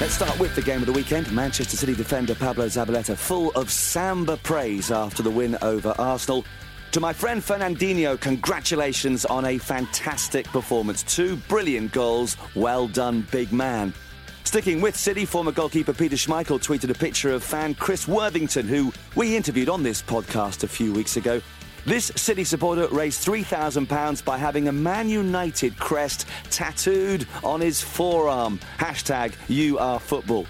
[0.00, 1.30] Let's start with the game of the weekend.
[1.30, 6.44] Manchester City defender Pablo Zabaleta full of samba praise after the win over Arsenal.
[6.92, 11.04] To my friend Fernandinho, congratulations on a fantastic performance.
[11.04, 12.36] Two brilliant goals.
[12.56, 13.94] Well done, big man.
[14.42, 18.92] Sticking with City, former goalkeeper Peter Schmeichel tweeted a picture of fan Chris Worthington, who
[19.14, 21.40] we interviewed on this podcast a few weeks ago.
[21.86, 28.58] This City supporter raised £3,000 by having a Man United crest tattooed on his forearm.
[28.78, 30.44] Hashtag you are football.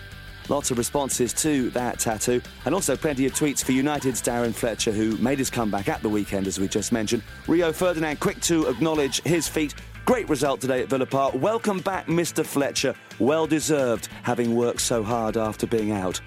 [0.51, 4.91] Lots of responses to that tattoo, and also plenty of tweets for United's Darren Fletcher,
[4.91, 7.23] who made his comeback at the weekend, as we just mentioned.
[7.47, 9.77] Rio Ferdinand, quick to acknowledge his feat.
[10.07, 11.35] Great result today at Villa Park.
[11.35, 12.45] Welcome back, Mr.
[12.45, 12.97] Fletcher.
[13.21, 16.21] Well deserved, having worked so hard after being out.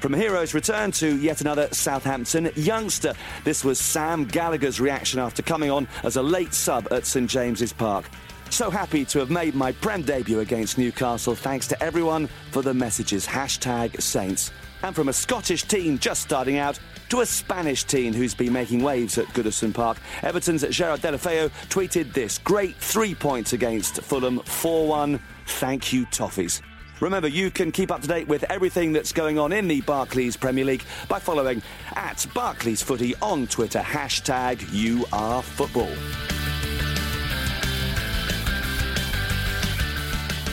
[0.00, 3.12] From Heroes return to yet another Southampton youngster.
[3.44, 7.74] This was Sam Gallagher's reaction after coming on as a late sub at St James's
[7.74, 8.06] Park.
[8.50, 11.34] So happy to have made my Prem debut against Newcastle.
[11.34, 13.26] Thanks to everyone for the messages.
[13.26, 14.50] Hashtag Saints.
[14.82, 16.78] And from a Scottish team just starting out
[17.10, 22.12] to a Spanish team who's been making waves at Goodison Park, Everton's Gerard Deulofeu tweeted
[22.12, 25.20] this great three points against Fulham 4 1.
[25.46, 26.62] Thank you, Toffees.
[27.00, 30.36] Remember, you can keep up to date with everything that's going on in the Barclays
[30.36, 31.62] Premier League by following
[31.94, 36.47] at Barclays Footy on Twitter, hashtag URFootball.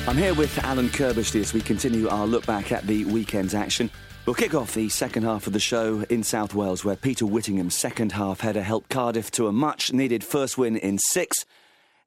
[0.07, 3.89] I'm here with Alan Curbishley as we continue our look back at the weekend's action.
[4.27, 7.75] We'll kick off the second half of the show in South Wales, where Peter Whittingham's
[7.75, 11.43] second half header helped Cardiff to a much needed first win in six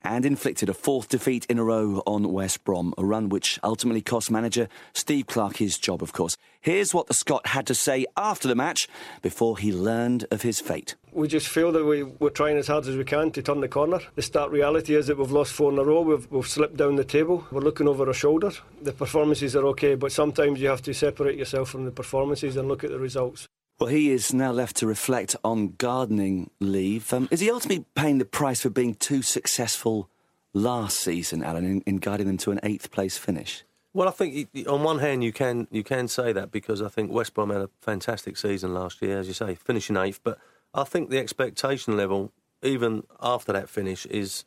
[0.02, 4.00] and inflicted a fourth defeat in a row on West Brom, a run which ultimately
[4.00, 6.36] cost manager Steve Clarke his job, of course.
[6.60, 8.88] Here's what the Scot had to say after the match
[9.22, 10.94] before he learned of his fate.
[11.12, 13.68] We just feel that we, we're trying as hard as we can to turn the
[13.68, 14.00] corner.
[14.14, 16.96] The start reality is that we've lost four in a row, we've, we've slipped down
[16.96, 18.52] the table, we're looking over our shoulder.
[18.82, 22.68] The performances are okay, but sometimes you have to separate yourself from the performances and
[22.68, 23.48] look at the results.
[23.78, 27.12] Well, he is now left to reflect on gardening leave.
[27.12, 30.10] Um, is he ultimately paying the price for being too successful
[30.52, 33.62] last season, Alan, in, in guiding them to an eighth place finish?
[33.94, 37.12] Well, I think on one hand you can you can say that because I think
[37.12, 40.20] West Brom had a fantastic season last year, as you say, finishing eighth.
[40.24, 40.38] But
[40.74, 44.44] I think the expectation level, even after that finish, is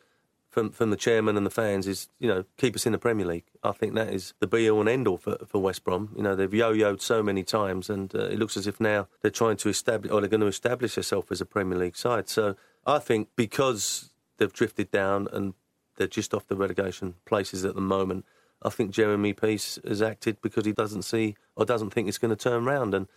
[0.52, 3.26] from from the chairman and the fans is you know keep us in the Premier
[3.26, 3.46] League.
[3.64, 6.14] I think that is the be all and end all for, for West Brom.
[6.16, 9.32] You know they've yo-yoed so many times, and uh, it looks as if now they're
[9.32, 12.30] trying to establish or they're going to establish themselves as a Premier League side.
[12.30, 15.54] So I think because they've drifted down and
[15.98, 18.26] they're just off the relegation places at the moment.
[18.64, 22.36] I think Jeremy Peace has acted because he doesn't see or doesn't think it's going
[22.36, 23.08] to turn round and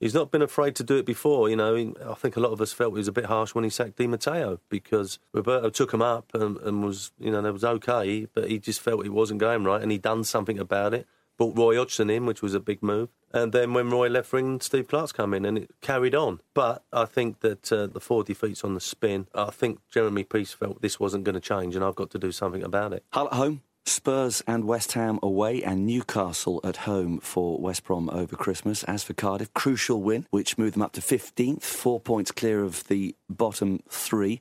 [0.00, 1.48] he's not been afraid to do it before.
[1.48, 3.64] You know, I think a lot of us felt he was a bit harsh when
[3.64, 7.52] he sacked Di Matteo because Roberto took him up and, and was, you know, that
[7.52, 10.94] was okay, but he just felt it wasn't going right and he done something about
[10.94, 11.06] it.
[11.36, 13.10] Brought Roy Hodgson in, which was a big move.
[13.30, 16.40] And then when Roy left ring, Steve Clarke's come in and it carried on.
[16.54, 20.54] But I think that uh, the four defeats on the spin, I think Jeremy Peace
[20.54, 23.04] felt this wasn't going to change and I've got to do something about it.
[23.12, 28.10] Hull at home, Spurs and West Ham away, and Newcastle at home for West Brom
[28.10, 28.84] over Christmas.
[28.84, 32.84] As for Cardiff, crucial win, which moved them up to 15th, four points clear of
[32.88, 34.40] the bottom three.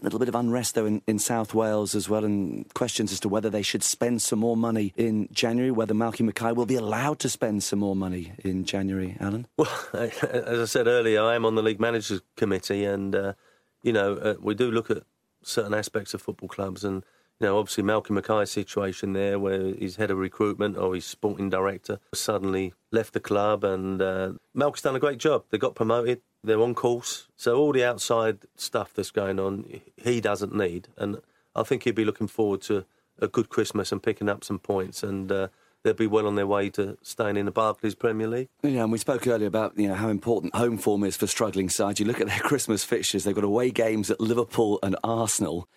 [0.00, 3.20] A little bit of unrest, though, in, in South Wales as well, and questions as
[3.20, 6.76] to whether they should spend some more money in January, whether Malky Mackay will be
[6.76, 9.46] allowed to spend some more money in January, Alan?
[9.56, 13.14] Well, as I said earlier, I am on the League Managers Committee, and.
[13.14, 13.32] Uh,
[13.82, 15.04] you know, uh, we do look at
[15.42, 17.04] certain aspects of football clubs and
[17.46, 22.00] know, obviously Malcolm Mackay's situation there, where he's head of recruitment or he's sporting director,
[22.12, 25.44] suddenly left the club, and uh, Malcolm's done a great job.
[25.50, 27.28] They got promoted, they're on course.
[27.36, 31.20] So all the outside stuff that's going on, he doesn't need, and
[31.54, 32.84] I think he'd be looking forward to
[33.20, 35.30] a good Christmas and picking up some points and.
[35.30, 35.48] Uh,
[35.84, 38.48] they'll be well on their way to staying in the Barclays Premier League.
[38.64, 41.68] Yeah, and we spoke earlier about you know how important home form is for struggling
[41.68, 42.00] sides.
[42.00, 45.68] You look at their Christmas fixtures; they've got away games at Liverpool and Arsenal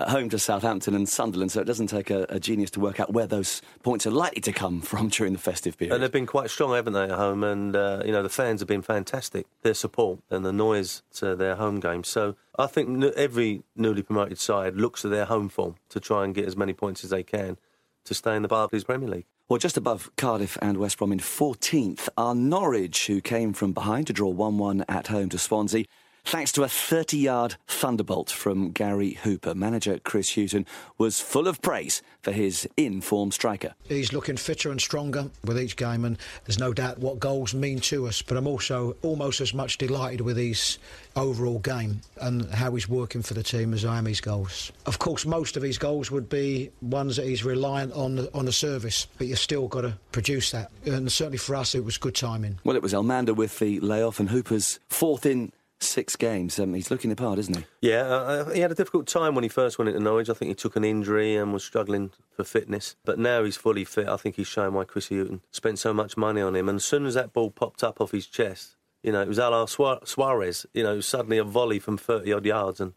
[0.00, 3.00] at home to Southampton and Sunderland, so it doesn't take a, a, genius to work
[3.00, 5.94] out where those points are likely to come from during the festive period.
[5.94, 7.42] And they've been quite strong, haven't they, at home?
[7.42, 11.34] And, uh, you know, the fans have been fantastic, their support and the noise to
[11.34, 12.08] their home games.
[12.08, 16.34] So I think every newly promoted side looks to their home form to try and
[16.34, 17.56] get as many points as they can
[18.04, 19.26] to stay in the Barclays Premier League.
[19.48, 24.06] Well, just above Cardiff and West Brom in 14th are Norwich, who came from behind
[24.08, 25.86] to draw 1 1 at home to Swansea
[26.28, 29.54] thanks to a 30 yard thunderbolt from Gary Hooper.
[29.54, 30.66] Manager Chris Hughton
[30.98, 33.74] was full of praise for his in form striker.
[33.88, 37.80] He's looking fitter and stronger with each game, and there's no doubt what goals mean
[37.80, 38.20] to us.
[38.20, 40.78] But I'm also almost as much delighted with his
[41.16, 44.70] overall game and how he's working for the team as I am his goals.
[44.84, 48.52] Of course, most of his goals would be ones that he's reliant on on the
[48.52, 50.70] service, but you've still got to produce that.
[50.84, 52.58] And certainly for us, it was good timing.
[52.64, 56.58] Well, it was Elmander with the layoff and Hooper's fourth in six games.
[56.58, 57.64] Um, he's looking the part, isn't he?
[57.80, 60.28] Yeah, uh, uh, he had a difficult time when he first went into Norwich.
[60.28, 62.96] I think he took an injury and was struggling for fitness.
[63.04, 64.08] But now he's fully fit.
[64.08, 66.68] I think he's shown why Chris Hughton spent so much money on him.
[66.68, 69.38] And as soon as that ball popped up off his chest, you know, it was
[69.38, 70.66] a la Suarez.
[70.74, 72.94] You know, suddenly a volley from 30 odd yards and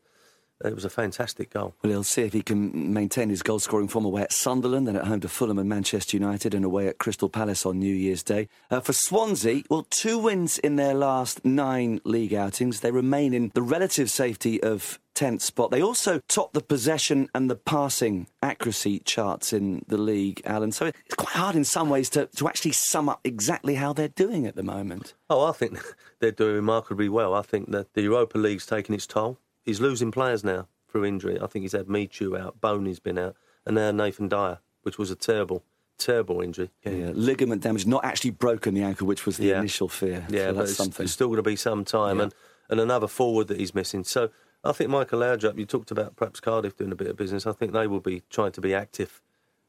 [0.66, 1.74] it was a fantastic goal.
[1.82, 4.96] Well, he'll see if he can maintain his goal scoring form away at Sunderland, then
[4.96, 8.24] at home to Fulham and Manchester United, and away at Crystal Palace on New Year's
[8.24, 8.48] Day.
[8.70, 12.80] Uh, for Swansea, well, two wins in their last nine league outings.
[12.80, 15.72] They remain in the relative safety of 10th spot.
[15.72, 20.72] They also top the possession and the passing accuracy charts in the league, Alan.
[20.72, 24.08] So it's quite hard in some ways to, to actually sum up exactly how they're
[24.08, 25.14] doing at the moment.
[25.30, 25.80] Oh, I think
[26.20, 27.34] they're doing remarkably well.
[27.34, 31.40] I think that the Europa League's taking its toll he's losing players now through injury.
[31.40, 33.36] I think he's had Michu out, Bony's been out,
[33.66, 35.64] and now Nathan Dyer, which was a terrible,
[35.98, 36.72] terrible injury.
[36.84, 37.12] Yeah, yeah.
[37.14, 39.60] ligament damage, not actually broken the ankle, which was the yeah.
[39.60, 40.26] initial fear.
[40.30, 41.04] Yeah, so but it's, something.
[41.04, 42.24] it's still going to be some time, yeah.
[42.24, 42.34] and
[42.70, 44.04] and another forward that he's missing.
[44.04, 44.30] So
[44.64, 47.46] I think Michael Laudrup, you talked about perhaps Cardiff doing a bit of business.
[47.46, 49.22] I think they will be trying to be active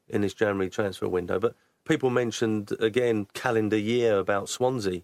[0.07, 1.39] in this January transfer window.
[1.39, 5.01] But people mentioned again calendar year about Swansea,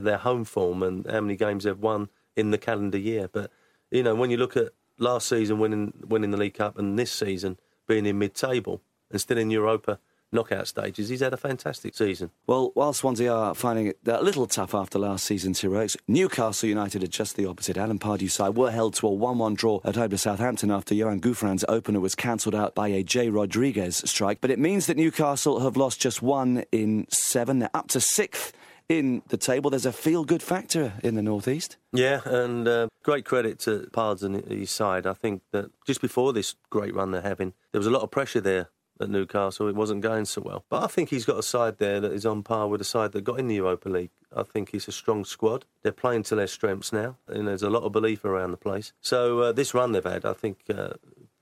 [0.00, 3.50] their home form, and how many games they've won in the calendar year, but
[3.92, 7.12] you know, when you look at last season winning winning the League Cup and this
[7.12, 8.80] season being in mid-table
[9.10, 9.98] and still in Europa
[10.34, 12.30] knockout stages, he's had a fantastic season.
[12.46, 17.04] Well, while Swansea are finding it a little tough after last season's heroics, Newcastle United
[17.04, 17.76] are just the opposite.
[17.76, 21.20] Alan Pardew's side were held to a 1-1 draw at home to Southampton after Yoan
[21.20, 24.40] Gouffran's opener was cancelled out by a Jay Rodriguez strike.
[24.40, 27.58] But it means that Newcastle have lost just one in seven.
[27.58, 28.54] They're up to sixth
[28.88, 29.70] in the table.
[29.70, 31.76] There's a feel good factor in the Northeast.
[31.92, 35.06] Yeah, and uh, great credit to Pards and his side.
[35.06, 38.10] I think that just before this great run they're having, there was a lot of
[38.10, 38.68] pressure there
[39.00, 39.68] at Newcastle.
[39.68, 40.64] It wasn't going so well.
[40.68, 43.12] But I think he's got a side there that is on par with a side
[43.12, 44.10] that got in the Europa League.
[44.34, 45.66] I think it's a strong squad.
[45.82, 48.92] They're playing to their strengths now, and there's a lot of belief around the place.
[49.00, 50.94] So uh, this run they've had, I think, uh,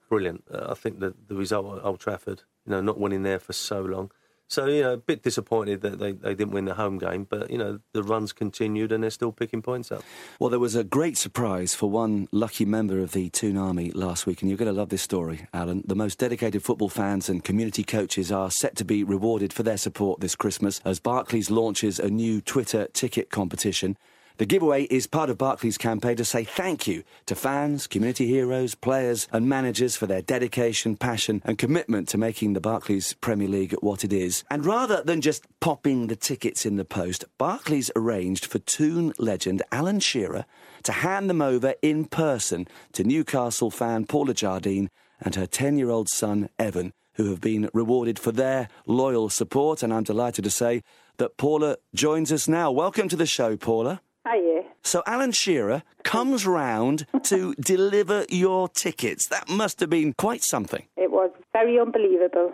[0.09, 0.45] brilliant.
[0.51, 3.53] Uh, I think that the result at Old Trafford, you know, not winning there for
[3.53, 4.11] so long,
[4.51, 7.53] so, you know, a bit disappointed that they, they didn't win the home game, but,
[7.53, 10.03] you know, the runs continued and they're still picking points up.
[10.41, 14.27] Well, there was a great surprise for one lucky member of the Toon Army last
[14.27, 15.85] week, and you're going to love this story, Alan.
[15.87, 19.77] The most dedicated football fans and community coaches are set to be rewarded for their
[19.77, 23.97] support this Christmas as Barclays launches a new Twitter ticket competition.
[24.41, 28.75] The giveaway is part of Barclays' campaign to say thank you to fans, community heroes,
[28.75, 33.75] players, and managers for their dedication, passion, and commitment to making the Barclays Premier League
[33.83, 34.43] what it is.
[34.51, 39.61] And rather than just popping the tickets in the post, Barclays arranged for Toon legend
[39.71, 40.47] Alan Shearer
[40.85, 44.89] to hand them over in person to Newcastle fan Paula Jardine
[45.21, 49.83] and her 10 year old son Evan, who have been rewarded for their loyal support.
[49.83, 50.83] And I'm delighted to say
[51.19, 52.71] that Paula joins us now.
[52.71, 54.01] Welcome to the show, Paula.
[54.29, 54.65] Hiya.
[54.83, 59.27] So Alan Shearer comes round to deliver your tickets.
[59.29, 60.85] That must have been quite something.
[60.97, 62.53] It was very unbelievable.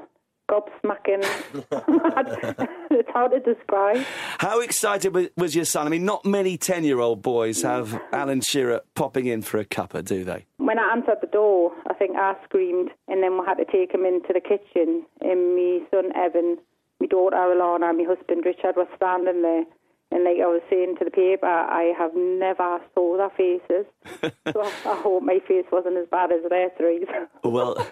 [0.49, 1.25] Gobsmacking.
[2.91, 4.05] it's hard to describe.
[4.39, 5.89] How excited was your son?
[5.89, 9.65] I mean, not many 10 year old boys have Alan Shearer popping in for a
[9.65, 10.47] cuppa, do they?
[10.59, 13.93] When I answered the door, I think I screamed, and then we had to take
[13.93, 15.05] him into the kitchen.
[15.21, 16.59] And my son Evan,
[17.01, 19.65] my daughter Alana, and my husband Richard were standing there
[20.13, 23.87] And like I was saying to the paper, I have never saw their faces.
[24.53, 27.07] so I, I hope my face wasn't as bad as their threes.
[27.43, 27.85] well,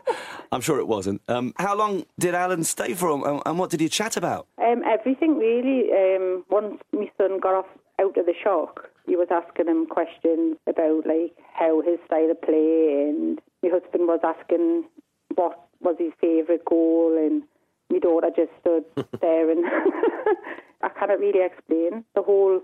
[0.52, 1.22] I'm sure it wasn't.
[1.28, 4.46] Um, how long did Alan stay for, and, and what did you chat about?
[4.58, 5.90] Um, everything really.
[5.92, 7.66] Um, once my son got off
[8.00, 12.40] out of the shock, he was asking him questions about like how his style of
[12.42, 14.84] play, and my husband was asking
[15.34, 17.42] what was his favourite goal, and
[17.90, 18.84] my daughter just stood
[19.20, 19.64] there, and
[20.84, 22.04] I cannot really explain.
[22.14, 22.60] The whole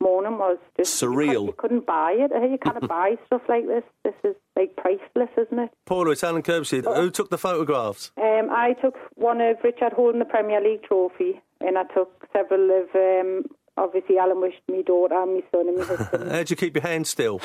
[0.00, 1.46] morning was just surreal.
[1.46, 2.30] You couldn't buy it.
[2.50, 3.82] You can't buy stuff like this.
[4.04, 5.70] This is like priceless, isn't it?
[5.86, 6.82] Paula, it's Alan Curbishley.
[6.84, 8.10] Who took the photographs?
[8.16, 12.70] Um, I took one of Richard holding the Premier League trophy, and I took several
[12.70, 12.88] of.
[12.94, 13.44] Um,
[13.76, 16.30] obviously, Alan wished me daughter, and my son, and my husband.
[16.30, 17.40] How'd you keep your hands still?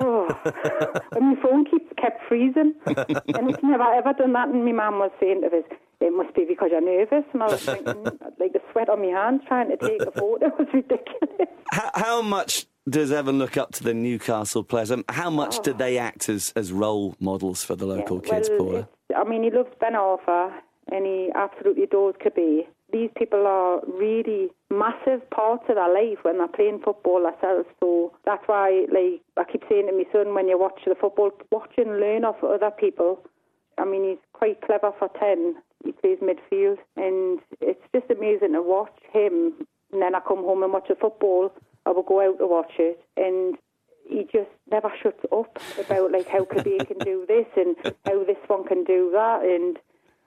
[0.00, 0.28] oh.
[1.12, 4.48] and my phone keeps kept freezing, and it's never ever done that.
[4.48, 5.64] And my mum was saying to us,
[6.00, 8.04] "It must be because you're nervous." And I was thinking,
[8.38, 11.48] like the sweat on my hands trying to take a photo It was ridiculous.
[11.72, 14.90] How, how much does Evan look up to the Newcastle players?
[14.90, 15.62] Um, how much Oh.
[15.62, 18.88] do they act as, as role models for the local kids, well, Paula?
[19.16, 20.52] I mean, he loves Ben Arfa,
[20.92, 22.68] and he absolutely adores Kirby.
[22.92, 27.66] These people are really massive parts of their life when they're playing football themselves.
[27.80, 31.30] So that's why, like, I keep saying to my son, when you watch the football,
[31.50, 33.24] watch and learn off other people.
[33.78, 35.56] I mean, he's quite clever for 10.
[35.84, 39.54] He plays midfield, and it's just amazing to watch him.
[39.92, 41.52] And then I come home and watch the football.
[41.86, 43.56] I will go out to watch it, and
[44.08, 48.36] he just never shuts up about like how Kirby can do this and how this
[48.46, 49.78] one can do that, and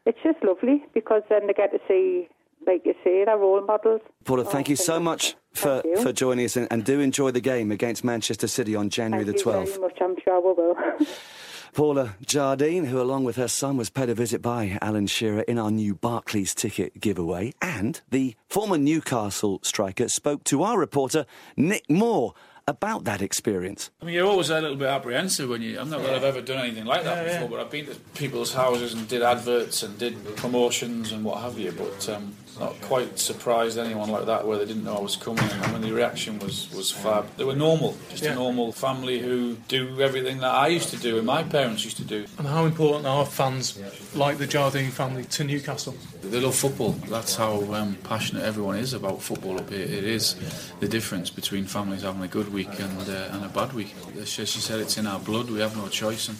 [0.06, 2.28] it's just lovely because then they get to see,
[2.66, 4.02] like you say, their role models.
[4.24, 7.42] Paula, oh, thank you so much for, for joining us and, and do enjoy the
[7.42, 9.68] game against Manchester City on January Thank the you 12th.
[9.68, 9.98] very much.
[10.02, 11.08] I'm sure we will.
[11.78, 15.60] Paula Jardine, who along with her son was paid a visit by Alan Shearer in
[15.60, 21.88] our new Barclays ticket giveaway, and the former Newcastle striker spoke to our reporter Nick
[21.88, 22.34] Moore
[22.68, 23.92] about that experience.
[24.02, 25.80] I mean, you're always a little bit apprehensive when you.
[25.80, 28.56] I'm not that I've ever done anything like that before, but I've been to people's
[28.56, 31.74] houses and did adverts and did promotions and what have you.
[31.74, 35.44] But um, not quite surprised anyone like that where they didn't know I was coming.
[35.44, 37.26] And I mean, the reaction was was fab.
[37.38, 38.32] They were normal, just Yeah.
[38.32, 41.98] a normal family who do everything that I used to do and my parents used
[41.98, 42.26] to do.
[42.38, 43.78] And how important are fans
[44.16, 45.96] like the Jardine family to Newcastle?
[46.22, 46.92] They love football.
[47.10, 49.82] That's how um, passionate everyone is about football up here.
[49.82, 50.36] It is
[50.80, 53.96] the difference between families having a good week and, uh, and a bad week.
[54.20, 55.50] As she said, it's in our blood.
[55.50, 56.38] We have no choice, and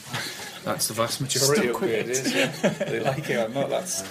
[0.66, 1.92] that's the vast majority Stuck up with.
[1.92, 2.10] It it.
[2.10, 2.34] is.
[2.36, 2.48] Yeah.
[2.92, 3.70] they like it or not.
[3.70, 4.04] That's.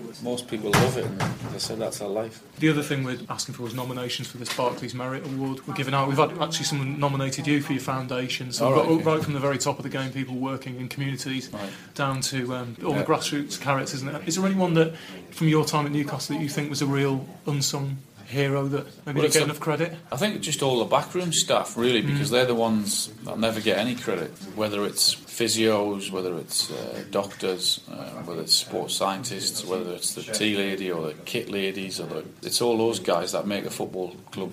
[0.00, 2.42] But most people love it, and as I said, that's our life.
[2.58, 5.66] The other thing we're asking for is nominations for this Barclays Merit Award.
[5.66, 6.08] We're giving out.
[6.08, 8.52] We've had actually someone nominated you for your foundation.
[8.52, 9.04] So right, got okay.
[9.04, 11.50] right from the very top of the game, people working in communities,
[11.94, 12.98] down to um, all Yeah.
[13.02, 13.94] the grassroots characters.
[13.96, 14.26] Isn't it?
[14.26, 14.94] Is there anyone that,
[15.30, 19.18] from your time at Newcastle, that you think was a real unsung hero that maybe
[19.20, 19.94] Well, didn't get enough credit?
[20.10, 22.32] I think just all the backroom staff, really, because Mm.
[22.32, 24.30] they're the ones that never get any credit.
[24.56, 27.94] Whether it's physios, whether it's uh, doctors, uh,
[28.26, 32.24] whether it's sports scientists, whether it's the tea lady or the kit ladies, or the,
[32.42, 34.52] it's all those guys that make a football club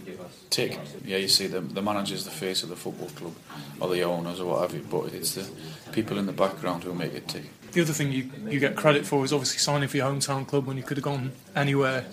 [0.49, 0.79] tick.
[1.03, 3.35] Yeah, you see the, the manager's the face of the football club,
[3.81, 5.45] or the owners, or what have you, but it's the
[5.91, 7.43] people in the background who make it tick.
[7.73, 10.65] The other thing you, you get credit for is obviously signing for your hometown club
[10.65, 12.03] when you could have gone anywhere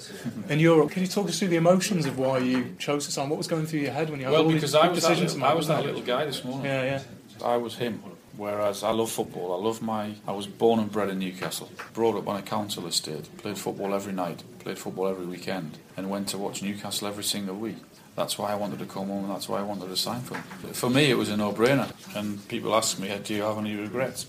[0.50, 0.90] in Europe.
[0.90, 3.30] Can you talk us through the emotions of why you chose to sign?
[3.30, 4.90] What was going through your head when you had Well, all because these I big
[4.90, 5.50] was decisions little, to make?
[5.50, 6.66] I was that little guy this morning.
[6.66, 7.02] Yeah, yeah.
[7.42, 8.02] I was him.
[8.36, 9.58] Whereas I love football.
[9.58, 10.14] I love my.
[10.26, 11.70] I was born and bred in Newcastle.
[11.94, 13.28] Brought up on a council estate.
[13.38, 14.42] Played football every night.
[14.58, 15.78] Played football every weekend.
[15.96, 17.78] And went to watch Newcastle every single week.
[18.14, 19.24] That's why I wanted to come home.
[19.24, 20.72] and That's why I wanted to sign for him.
[20.72, 21.90] For me, it was a no-brainer.
[22.16, 24.26] And people ask me, "Do you have any regrets?"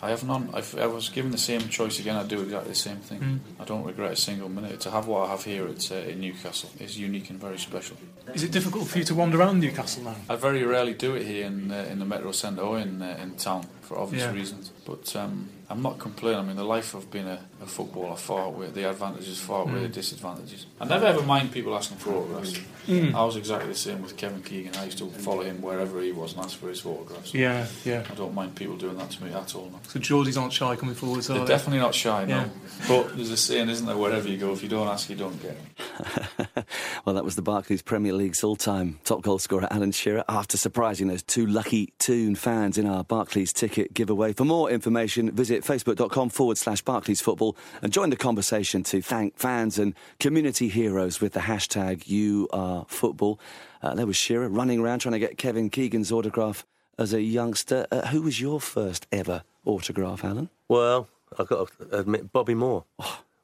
[0.00, 0.50] I have none.
[0.54, 3.20] If I was given the same choice again, I'd do exactly the same thing.
[3.20, 3.38] Mm.
[3.60, 4.78] I don't regret a single minute.
[4.80, 7.96] To have what I have here at, uh, in Newcastle is unique and very special.
[8.32, 10.14] Is it difficult for you to wander around Newcastle now?
[10.30, 13.18] I very rarely do it here in uh, in the Metro Centre or in uh,
[13.22, 14.32] in town for obvious Yeah.
[14.32, 14.70] reasons.
[14.86, 16.40] But um, I'm not complaining.
[16.40, 19.80] I mean, the life of being a, a footballer far outweigh the advantages, far outweigh
[19.82, 19.92] the Mm.
[19.92, 20.66] disadvantages.
[20.80, 22.54] I never ever mind people asking for autographs.
[22.86, 23.14] Mm.
[23.14, 24.74] I was exactly the same with Kevin Keegan.
[24.76, 27.34] I used to follow him wherever he was and ask for his autographs.
[27.34, 28.02] Yeah, yeah.
[28.10, 29.68] I don't mind people doing that to me at all.
[29.70, 29.78] No.
[29.88, 32.36] So Geordies aren't shy coming forward, so They're definitely not shy, no.
[32.36, 32.48] Yeah.
[32.88, 33.96] But there's a saying, isn't there?
[33.96, 35.58] Wherever you go, if you don't ask, you don't get.
[37.04, 41.06] Well, that was the Barclays Premier League's all-time top goal scorer Alan Shearer after surprising
[41.08, 44.32] those two lucky Toon fans in our Barclays ticket giveaway.
[44.34, 47.47] For more information, visit facebook.com forward slash Barclays Football
[47.82, 52.84] and join the conversation to thank fans and community heroes with the hashtag You Are
[52.88, 53.38] Football.
[53.82, 56.66] Uh, there was Shearer running around trying to get Kevin Keegan's autograph
[56.98, 57.86] as a youngster.
[57.90, 60.50] Uh, who was your first ever autograph, Alan?
[60.68, 62.84] Well, I've got to admit, Bobby Moore.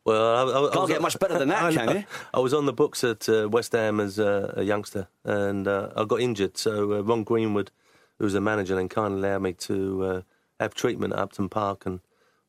[0.05, 2.05] Well, I, I, I Can't was- get much better than that, I can you?
[2.35, 5.91] I was on the books at uh, West Ham as a, a youngster, and uh,
[5.97, 6.59] I got injured.
[6.59, 7.71] So uh, Ron Greenwood,
[8.19, 10.21] who was the manager, then kindly allowed me to uh,
[10.61, 11.87] have treatment at Upton Park.
[11.87, 12.01] And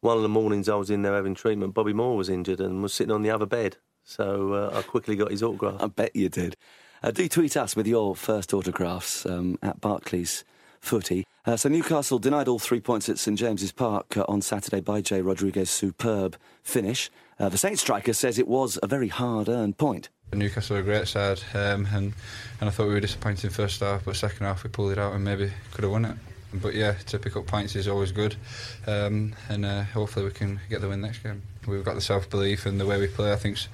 [0.06, 2.84] one of the mornings I was in there having treatment, Bobby Moore was injured and
[2.84, 3.78] was sitting on the other bed.
[4.04, 5.82] So uh, I quickly got his autograph.
[5.82, 6.56] I bet you did.
[7.02, 10.46] Uh, do tweet us with your first autographs um, at Barclays
[10.80, 11.26] Footy.
[11.48, 15.02] Uh, so Newcastle denied all three points at St James's Park uh, on Saturday by
[15.02, 17.10] Jay Rodriguez's superb finish.
[17.40, 20.10] Uh, the Saints striker says it was a very hard-earned point.
[20.34, 22.14] Newcastle were a great side, um, and
[22.60, 25.00] and I thought we were disappointed in first half, but second half we pulled it
[25.00, 26.18] out and maybe could have won it.
[26.60, 28.36] But yeah, to pick up points is always good,
[28.88, 31.42] um, and uh, hopefully we can get the win next game.
[31.68, 33.32] We've got the self belief and the way we play.
[33.32, 33.68] I think's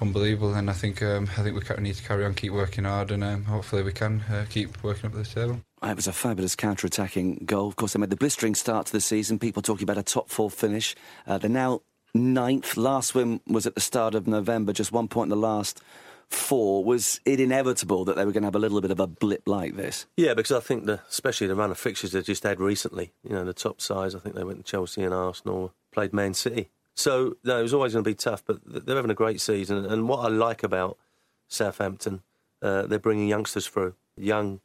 [0.00, 3.10] unbelievable, and I think um, I think we need to carry on, keep working hard,
[3.10, 5.60] and um, hopefully we can uh, keep working up this table.
[5.82, 7.68] It was a fabulous counter-attacking goal.
[7.68, 9.38] Of course, they made the blistering start to the season.
[9.38, 10.94] People talking about a top four finish.
[11.26, 11.80] Uh, they're now
[12.14, 12.76] ninth.
[12.76, 15.82] Last win was at the start of November, just one point in the last
[16.28, 16.84] four.
[16.84, 19.46] Was it inevitable that they were going to have a little bit of a blip
[19.46, 20.06] like this?
[20.16, 23.30] Yeah, because I think the, especially the run of fixtures they've just had recently, you
[23.30, 26.70] know, the top sides, I think they went to Chelsea and Arsenal, played Man City.
[26.94, 29.86] So, no, it was always going to be tough, but they're having a great season.
[29.86, 30.98] And what I like about
[31.48, 32.22] Southampton,
[32.62, 34.60] uh, they're bringing youngsters through, young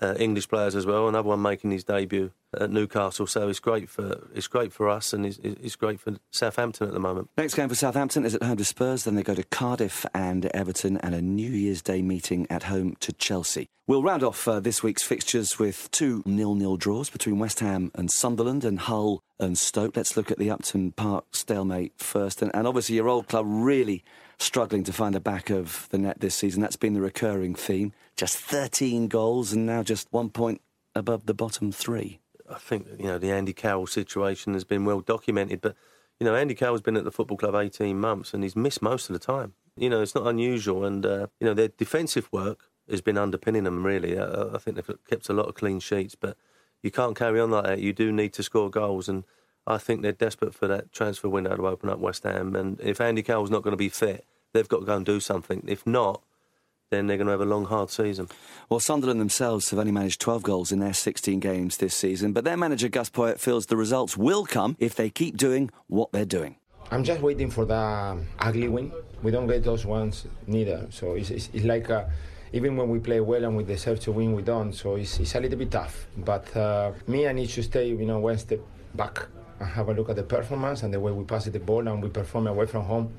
[0.00, 1.08] uh, English players as well.
[1.08, 3.26] Another one making his debut at Newcastle.
[3.26, 6.94] So it's great for it's great for us, and it's, it's great for Southampton at
[6.94, 7.30] the moment.
[7.36, 10.46] Next game for Southampton is at home to Spurs, then they go to Cardiff and
[10.46, 13.68] Everton, and a New Year's Day meeting at home to Chelsea.
[13.86, 18.10] We'll round off uh, this week's fixtures with two nil-nil draws between West Ham and
[18.10, 19.96] Sunderland and Hull and Stoke.
[19.96, 24.02] Let's look at the Upton Park stalemate first, and, and obviously your old club really
[24.38, 26.60] struggling to find the back of the net this season.
[26.62, 27.92] That's been the recurring theme.
[28.16, 30.60] Just 13 goals and now just one point
[30.94, 32.20] above the bottom three.
[32.50, 35.74] I think you know the Andy Carroll situation has been well documented, but
[36.20, 39.08] you know Andy Carroll's been at the football club 18 months and he's missed most
[39.08, 39.54] of the time.
[39.76, 43.64] You know it's not unusual, and uh, you know their defensive work has been underpinning
[43.64, 44.16] them really.
[44.16, 46.36] Uh, I think they've kept a lot of clean sheets, but
[46.82, 47.80] you can't carry on like that.
[47.80, 49.24] You do need to score goals, and
[49.66, 52.54] I think they're desperate for that transfer window to open up West Ham.
[52.54, 55.18] And if Andy Carroll's not going to be fit, they've got to go and do
[55.20, 55.64] something.
[55.66, 56.22] If not,
[56.90, 58.28] then they're going to have a long, hard season.
[58.68, 62.44] Well, Sunderland themselves have only managed 12 goals in their 16 games this season, but
[62.44, 66.24] their manager Gus Poyet feels the results will come if they keep doing what they're
[66.24, 66.56] doing.
[66.92, 68.92] I'm just waiting for the ugly win.
[69.22, 70.86] We don't get those ones neither.
[70.90, 72.04] So it's, it's, it's like uh,
[72.52, 74.72] even when we play well and we deserve to win, we don't.
[74.72, 76.06] So it's, it's a little bit tough.
[76.16, 78.60] But uh, me, I need to stay, you know, one step
[78.94, 79.26] back
[79.60, 82.02] and have a look at the performance and the way we pass the ball and
[82.02, 83.12] we perform away from home.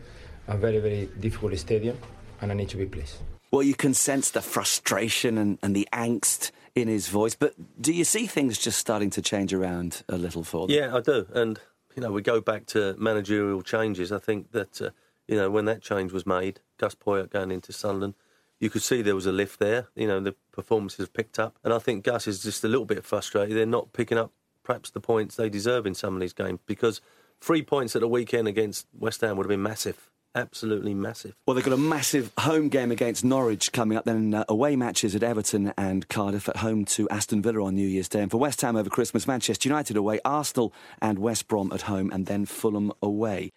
[0.47, 1.97] A very, very difficult stadium,
[2.41, 3.17] and I need to be pleased.
[3.51, 7.91] Well, you can sense the frustration and, and the angst in his voice, but do
[7.91, 10.75] you see things just starting to change around a little for them?
[10.75, 11.25] Yeah, I do.
[11.33, 11.59] And,
[11.95, 14.11] you know, we go back to managerial changes.
[14.11, 14.89] I think that, uh,
[15.27, 18.13] you know, when that change was made, Gus Poyet going into Sunderland,
[18.59, 19.88] you could see there was a lift there.
[19.95, 21.57] You know, the performances have picked up.
[21.63, 23.57] And I think Gus is just a little bit frustrated.
[23.57, 24.31] They're not picking up
[24.68, 26.99] perhaps the points they deserve in some of these games because
[27.39, 30.11] three points at the weekend against West Ham would have been massive.
[30.36, 31.36] Absolutely massive.
[31.47, 35.15] Well, they've got a massive home game against Norwich coming up, then uh, away matches
[35.15, 38.22] at Everton and Cardiff at home to Aston Villa on New Year's Day.
[38.22, 42.11] And for West Ham over Christmas, Manchester United away, Arsenal and West Brom at home,
[42.11, 43.53] and then Fulham away.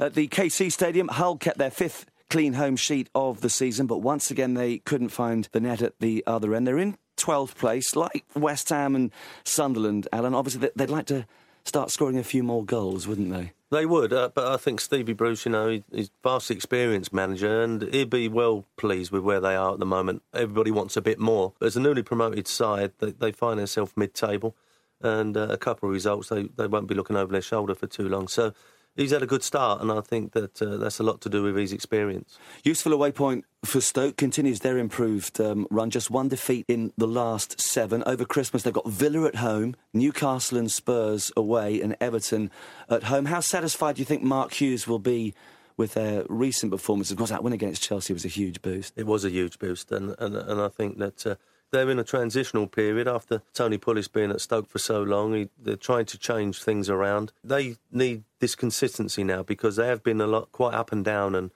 [0.00, 3.98] At the KC Stadium, Hull kept their fifth clean home sheet of the season, but
[3.98, 6.66] once again they couldn't find the net at the other end.
[6.66, 9.10] They're in 12th place, like West Ham and
[9.44, 10.34] Sunderland, Alan.
[10.34, 11.26] Obviously, they- they'd like to
[11.64, 13.52] start scoring a few more goals, wouldn't they?
[13.70, 17.62] They would, uh, but I think Stevie Bruce, you know, he- he's vastly experienced manager,
[17.62, 20.22] and he'd be well pleased with where they are at the moment.
[20.34, 21.52] Everybody wants a bit more.
[21.60, 24.56] As a newly promoted side, they, they find themselves mid-table,
[25.00, 27.86] and uh, a couple of results, they, they won't be looking over their shoulder for
[27.86, 28.26] too long.
[28.26, 28.52] So
[29.00, 31.42] he's had a good start, and I think that uh, that's a lot to do
[31.42, 32.38] with his experience.
[32.62, 35.90] Useful away point for Stoke continues their improved um, run.
[35.90, 38.02] Just one defeat in the last seven.
[38.06, 42.50] Over Christmas, they've got Villa at home, Newcastle and Spurs away, and Everton
[42.88, 43.26] at home.
[43.26, 45.34] How satisfied do you think Mark Hughes will be
[45.76, 47.10] with their recent performance?
[47.10, 48.92] Of course, that win against Chelsea was a huge boost.
[48.96, 51.26] It was a huge boost, and and, and I think that.
[51.26, 51.34] Uh,
[51.70, 55.34] they're in a transitional period after Tony Pulis being at Stoke for so long.
[55.34, 57.32] He, they're trying to change things around.
[57.44, 61.34] They need this consistency now because they have been a lot quite up and down.
[61.34, 61.50] And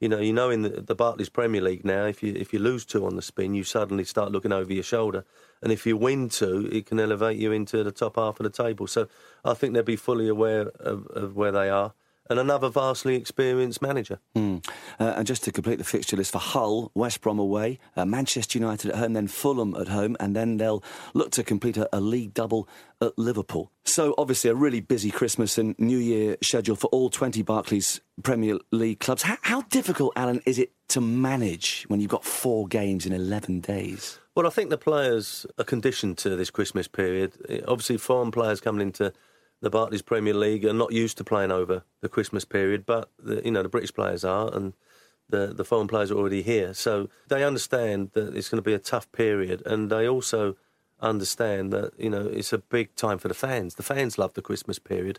[0.00, 2.58] you know, you know, in the, the Barclays Premier League now, if you if you
[2.58, 5.24] lose two on the spin, you suddenly start looking over your shoulder.
[5.62, 8.50] And if you win two, it can elevate you into the top half of the
[8.50, 8.86] table.
[8.86, 9.08] So
[9.44, 11.94] I think they'll be fully aware of, of where they are.
[12.28, 14.18] And another vastly experienced manager.
[14.36, 14.66] Mm.
[14.98, 18.58] Uh, and just to complete the fixture list for Hull, West Brom away, uh, Manchester
[18.58, 20.82] United at home, then Fulham at home, and then they'll
[21.14, 22.68] look to complete a, a, league double
[23.00, 23.70] at Liverpool.
[23.84, 28.58] So obviously a really busy Christmas and New Year schedule for all 20 Barclays Premier
[28.72, 29.22] League clubs.
[29.22, 33.60] How, how difficult, Alan, is it to manage when you've got four games in 11
[33.60, 34.18] days?
[34.34, 37.32] Well, I think the players are conditioned to this Christmas period.
[37.66, 39.12] Obviously, foreign players coming into
[39.60, 43.42] the Barclays Premier League are not used to playing over the Christmas period, but the,
[43.44, 44.74] you know the British players are, and
[45.28, 48.74] the the foreign players are already here, so they understand that it's going to be
[48.74, 50.56] a tough period, and they also
[51.00, 53.74] understand that you know it's a big time for the fans.
[53.74, 55.18] The fans love the Christmas period,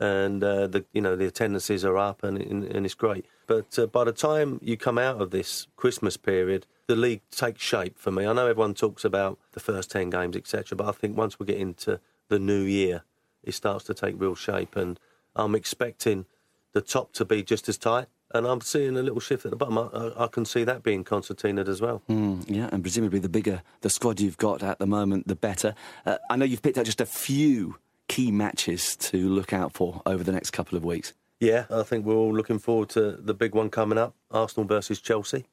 [0.00, 3.26] and uh, the you know the attendances are up, and and it's great.
[3.46, 7.62] But uh, by the time you come out of this Christmas period, the league takes
[7.62, 8.26] shape for me.
[8.26, 11.46] I know everyone talks about the first ten games, etc., but I think once we
[11.46, 13.04] get into the new year
[13.46, 14.76] it starts to take real shape.
[14.76, 15.00] And
[15.34, 16.26] I'm expecting
[16.72, 18.06] the top to be just as tight.
[18.34, 19.78] And I'm seeing a little shift at the bottom.
[19.78, 22.02] I, I can see that being concertinaed as well.
[22.10, 25.74] Mm, yeah, and presumably the bigger the squad you've got at the moment, the better.
[26.04, 27.76] Uh, I know you've picked out just a few
[28.08, 31.12] key matches to look out for over the next couple of weeks.
[31.38, 35.00] Yeah, I think we're all looking forward to the big one coming up Arsenal versus
[35.00, 35.44] Chelsea.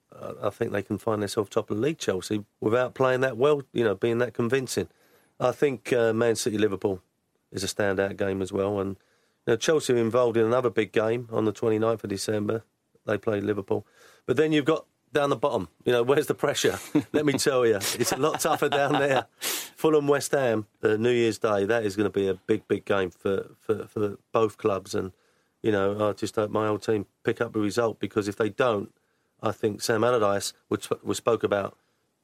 [0.41, 3.63] I think they can find themselves top of the league, Chelsea, without playing that well,
[3.73, 4.87] you know, being that convincing.
[5.39, 7.01] I think uh, Man City Liverpool
[7.53, 8.79] is a standout game as well.
[8.79, 8.97] And
[9.45, 12.63] you know, Chelsea are involved in another big game on the 29th of December.
[13.05, 13.85] They play Liverpool.
[14.25, 16.79] But then you've got down the bottom, you know, where's the pressure?
[17.13, 19.27] Let me tell you, it's a lot tougher down there.
[19.39, 22.85] Fulham West Ham, uh, New Year's Day, that is going to be a big, big
[22.85, 24.95] game for, for, for both clubs.
[24.95, 25.11] And,
[25.61, 28.49] you know, I just hope my old team pick up a result because if they
[28.49, 28.91] don't,
[29.41, 31.77] I think Sam Allardyce, which we spoke about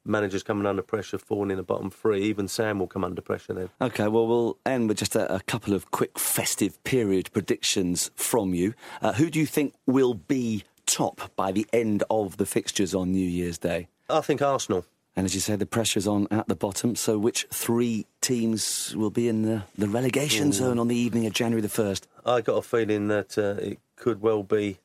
[0.05, 2.23] managers coming under pressure, falling in the bottom three.
[2.23, 3.69] Even Sam will come under pressure then.
[3.81, 8.53] Okay, well, we'll end with just a, a couple of quick festive period predictions from
[8.53, 8.73] you.
[9.01, 13.11] Uh, who do you think will be top by the end of the fixtures on
[13.11, 13.87] New Year's Day?
[14.09, 14.85] I think Arsenal.
[15.15, 16.95] And as you say, the pressure's on at the bottom.
[16.95, 20.53] So, which three teams will be in the, the relegation Ooh.
[20.53, 22.03] zone on the evening of January the 1st?
[22.25, 24.79] I got a feeling that uh, it could well be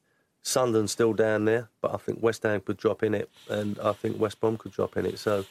[0.45, 3.92] Sunderland's still down there, but I think West Ham could drop in it, and I
[3.92, 5.18] think West Brom could drop in it.
[5.18, 5.47] So,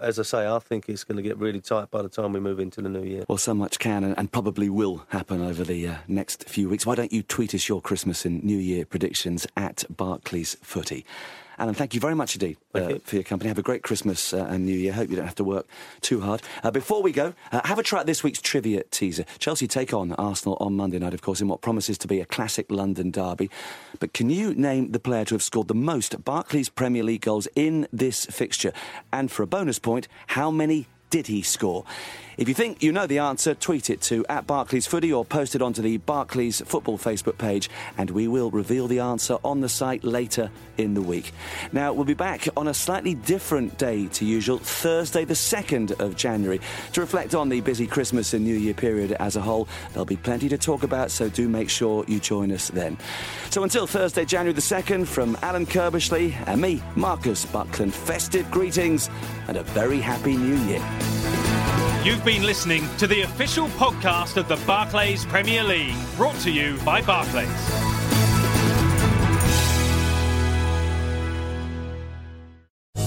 [0.00, 2.40] as I say, I think it's going to get really tight by the time we
[2.40, 3.24] move into the new year.
[3.28, 6.86] Well, so much can and, and probably will happen over the uh, next few weeks.
[6.86, 11.04] Why don't you tweet us your Christmas and New Year predictions at Barclays Footy?
[11.58, 12.98] Alan, thank you very much indeed uh, you.
[13.04, 13.48] for your company.
[13.48, 14.92] Have a great Christmas uh, and New Year.
[14.92, 15.66] Hope you don't have to work
[16.00, 16.42] too hard.
[16.62, 19.24] Uh, before we go, uh, have a try at this week's trivia teaser.
[19.38, 22.26] Chelsea take on Arsenal on Monday night, of course, in what promises to be a
[22.26, 23.50] classic London derby.
[24.00, 27.48] But can you name the player to have scored the most Barclays Premier League goals
[27.54, 28.72] in this fixture?
[29.12, 31.84] And for a bonus point, how many did he score?
[32.36, 35.54] If you think you know the answer, tweet it to at Barclays Footy or post
[35.54, 39.68] it onto the Barclays Football Facebook page, and we will reveal the answer on the
[39.68, 41.32] site later in the week.
[41.72, 46.16] Now, we'll be back on a slightly different day to usual, Thursday, the 2nd of
[46.16, 46.60] January,
[46.92, 49.68] to reflect on the busy Christmas and New Year period as a whole.
[49.92, 52.98] There'll be plenty to talk about, so do make sure you join us then.
[53.50, 59.08] So until Thursday, January the 2nd, from Alan Curbishley and me, Marcus Buckland, festive greetings
[59.46, 61.43] and a very happy New Year.
[62.04, 66.76] You've been listening to the official podcast of the Barclays Premier League, brought to you
[66.84, 67.48] by Barclays.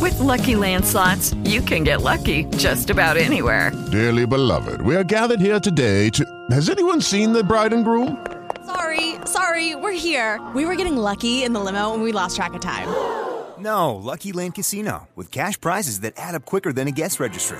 [0.02, 3.72] With Lucky Land Slots, you can get lucky just about anywhere.
[3.92, 6.26] Dearly beloved, we are gathered here today to.
[6.50, 8.26] Has anyone seen the bride and groom?
[8.66, 10.42] Sorry, sorry, we're here.
[10.56, 12.88] We were getting lucky in the limo and we lost track of time.
[13.62, 17.60] No, Lucky Land Casino, with cash prizes that add up quicker than a guest registry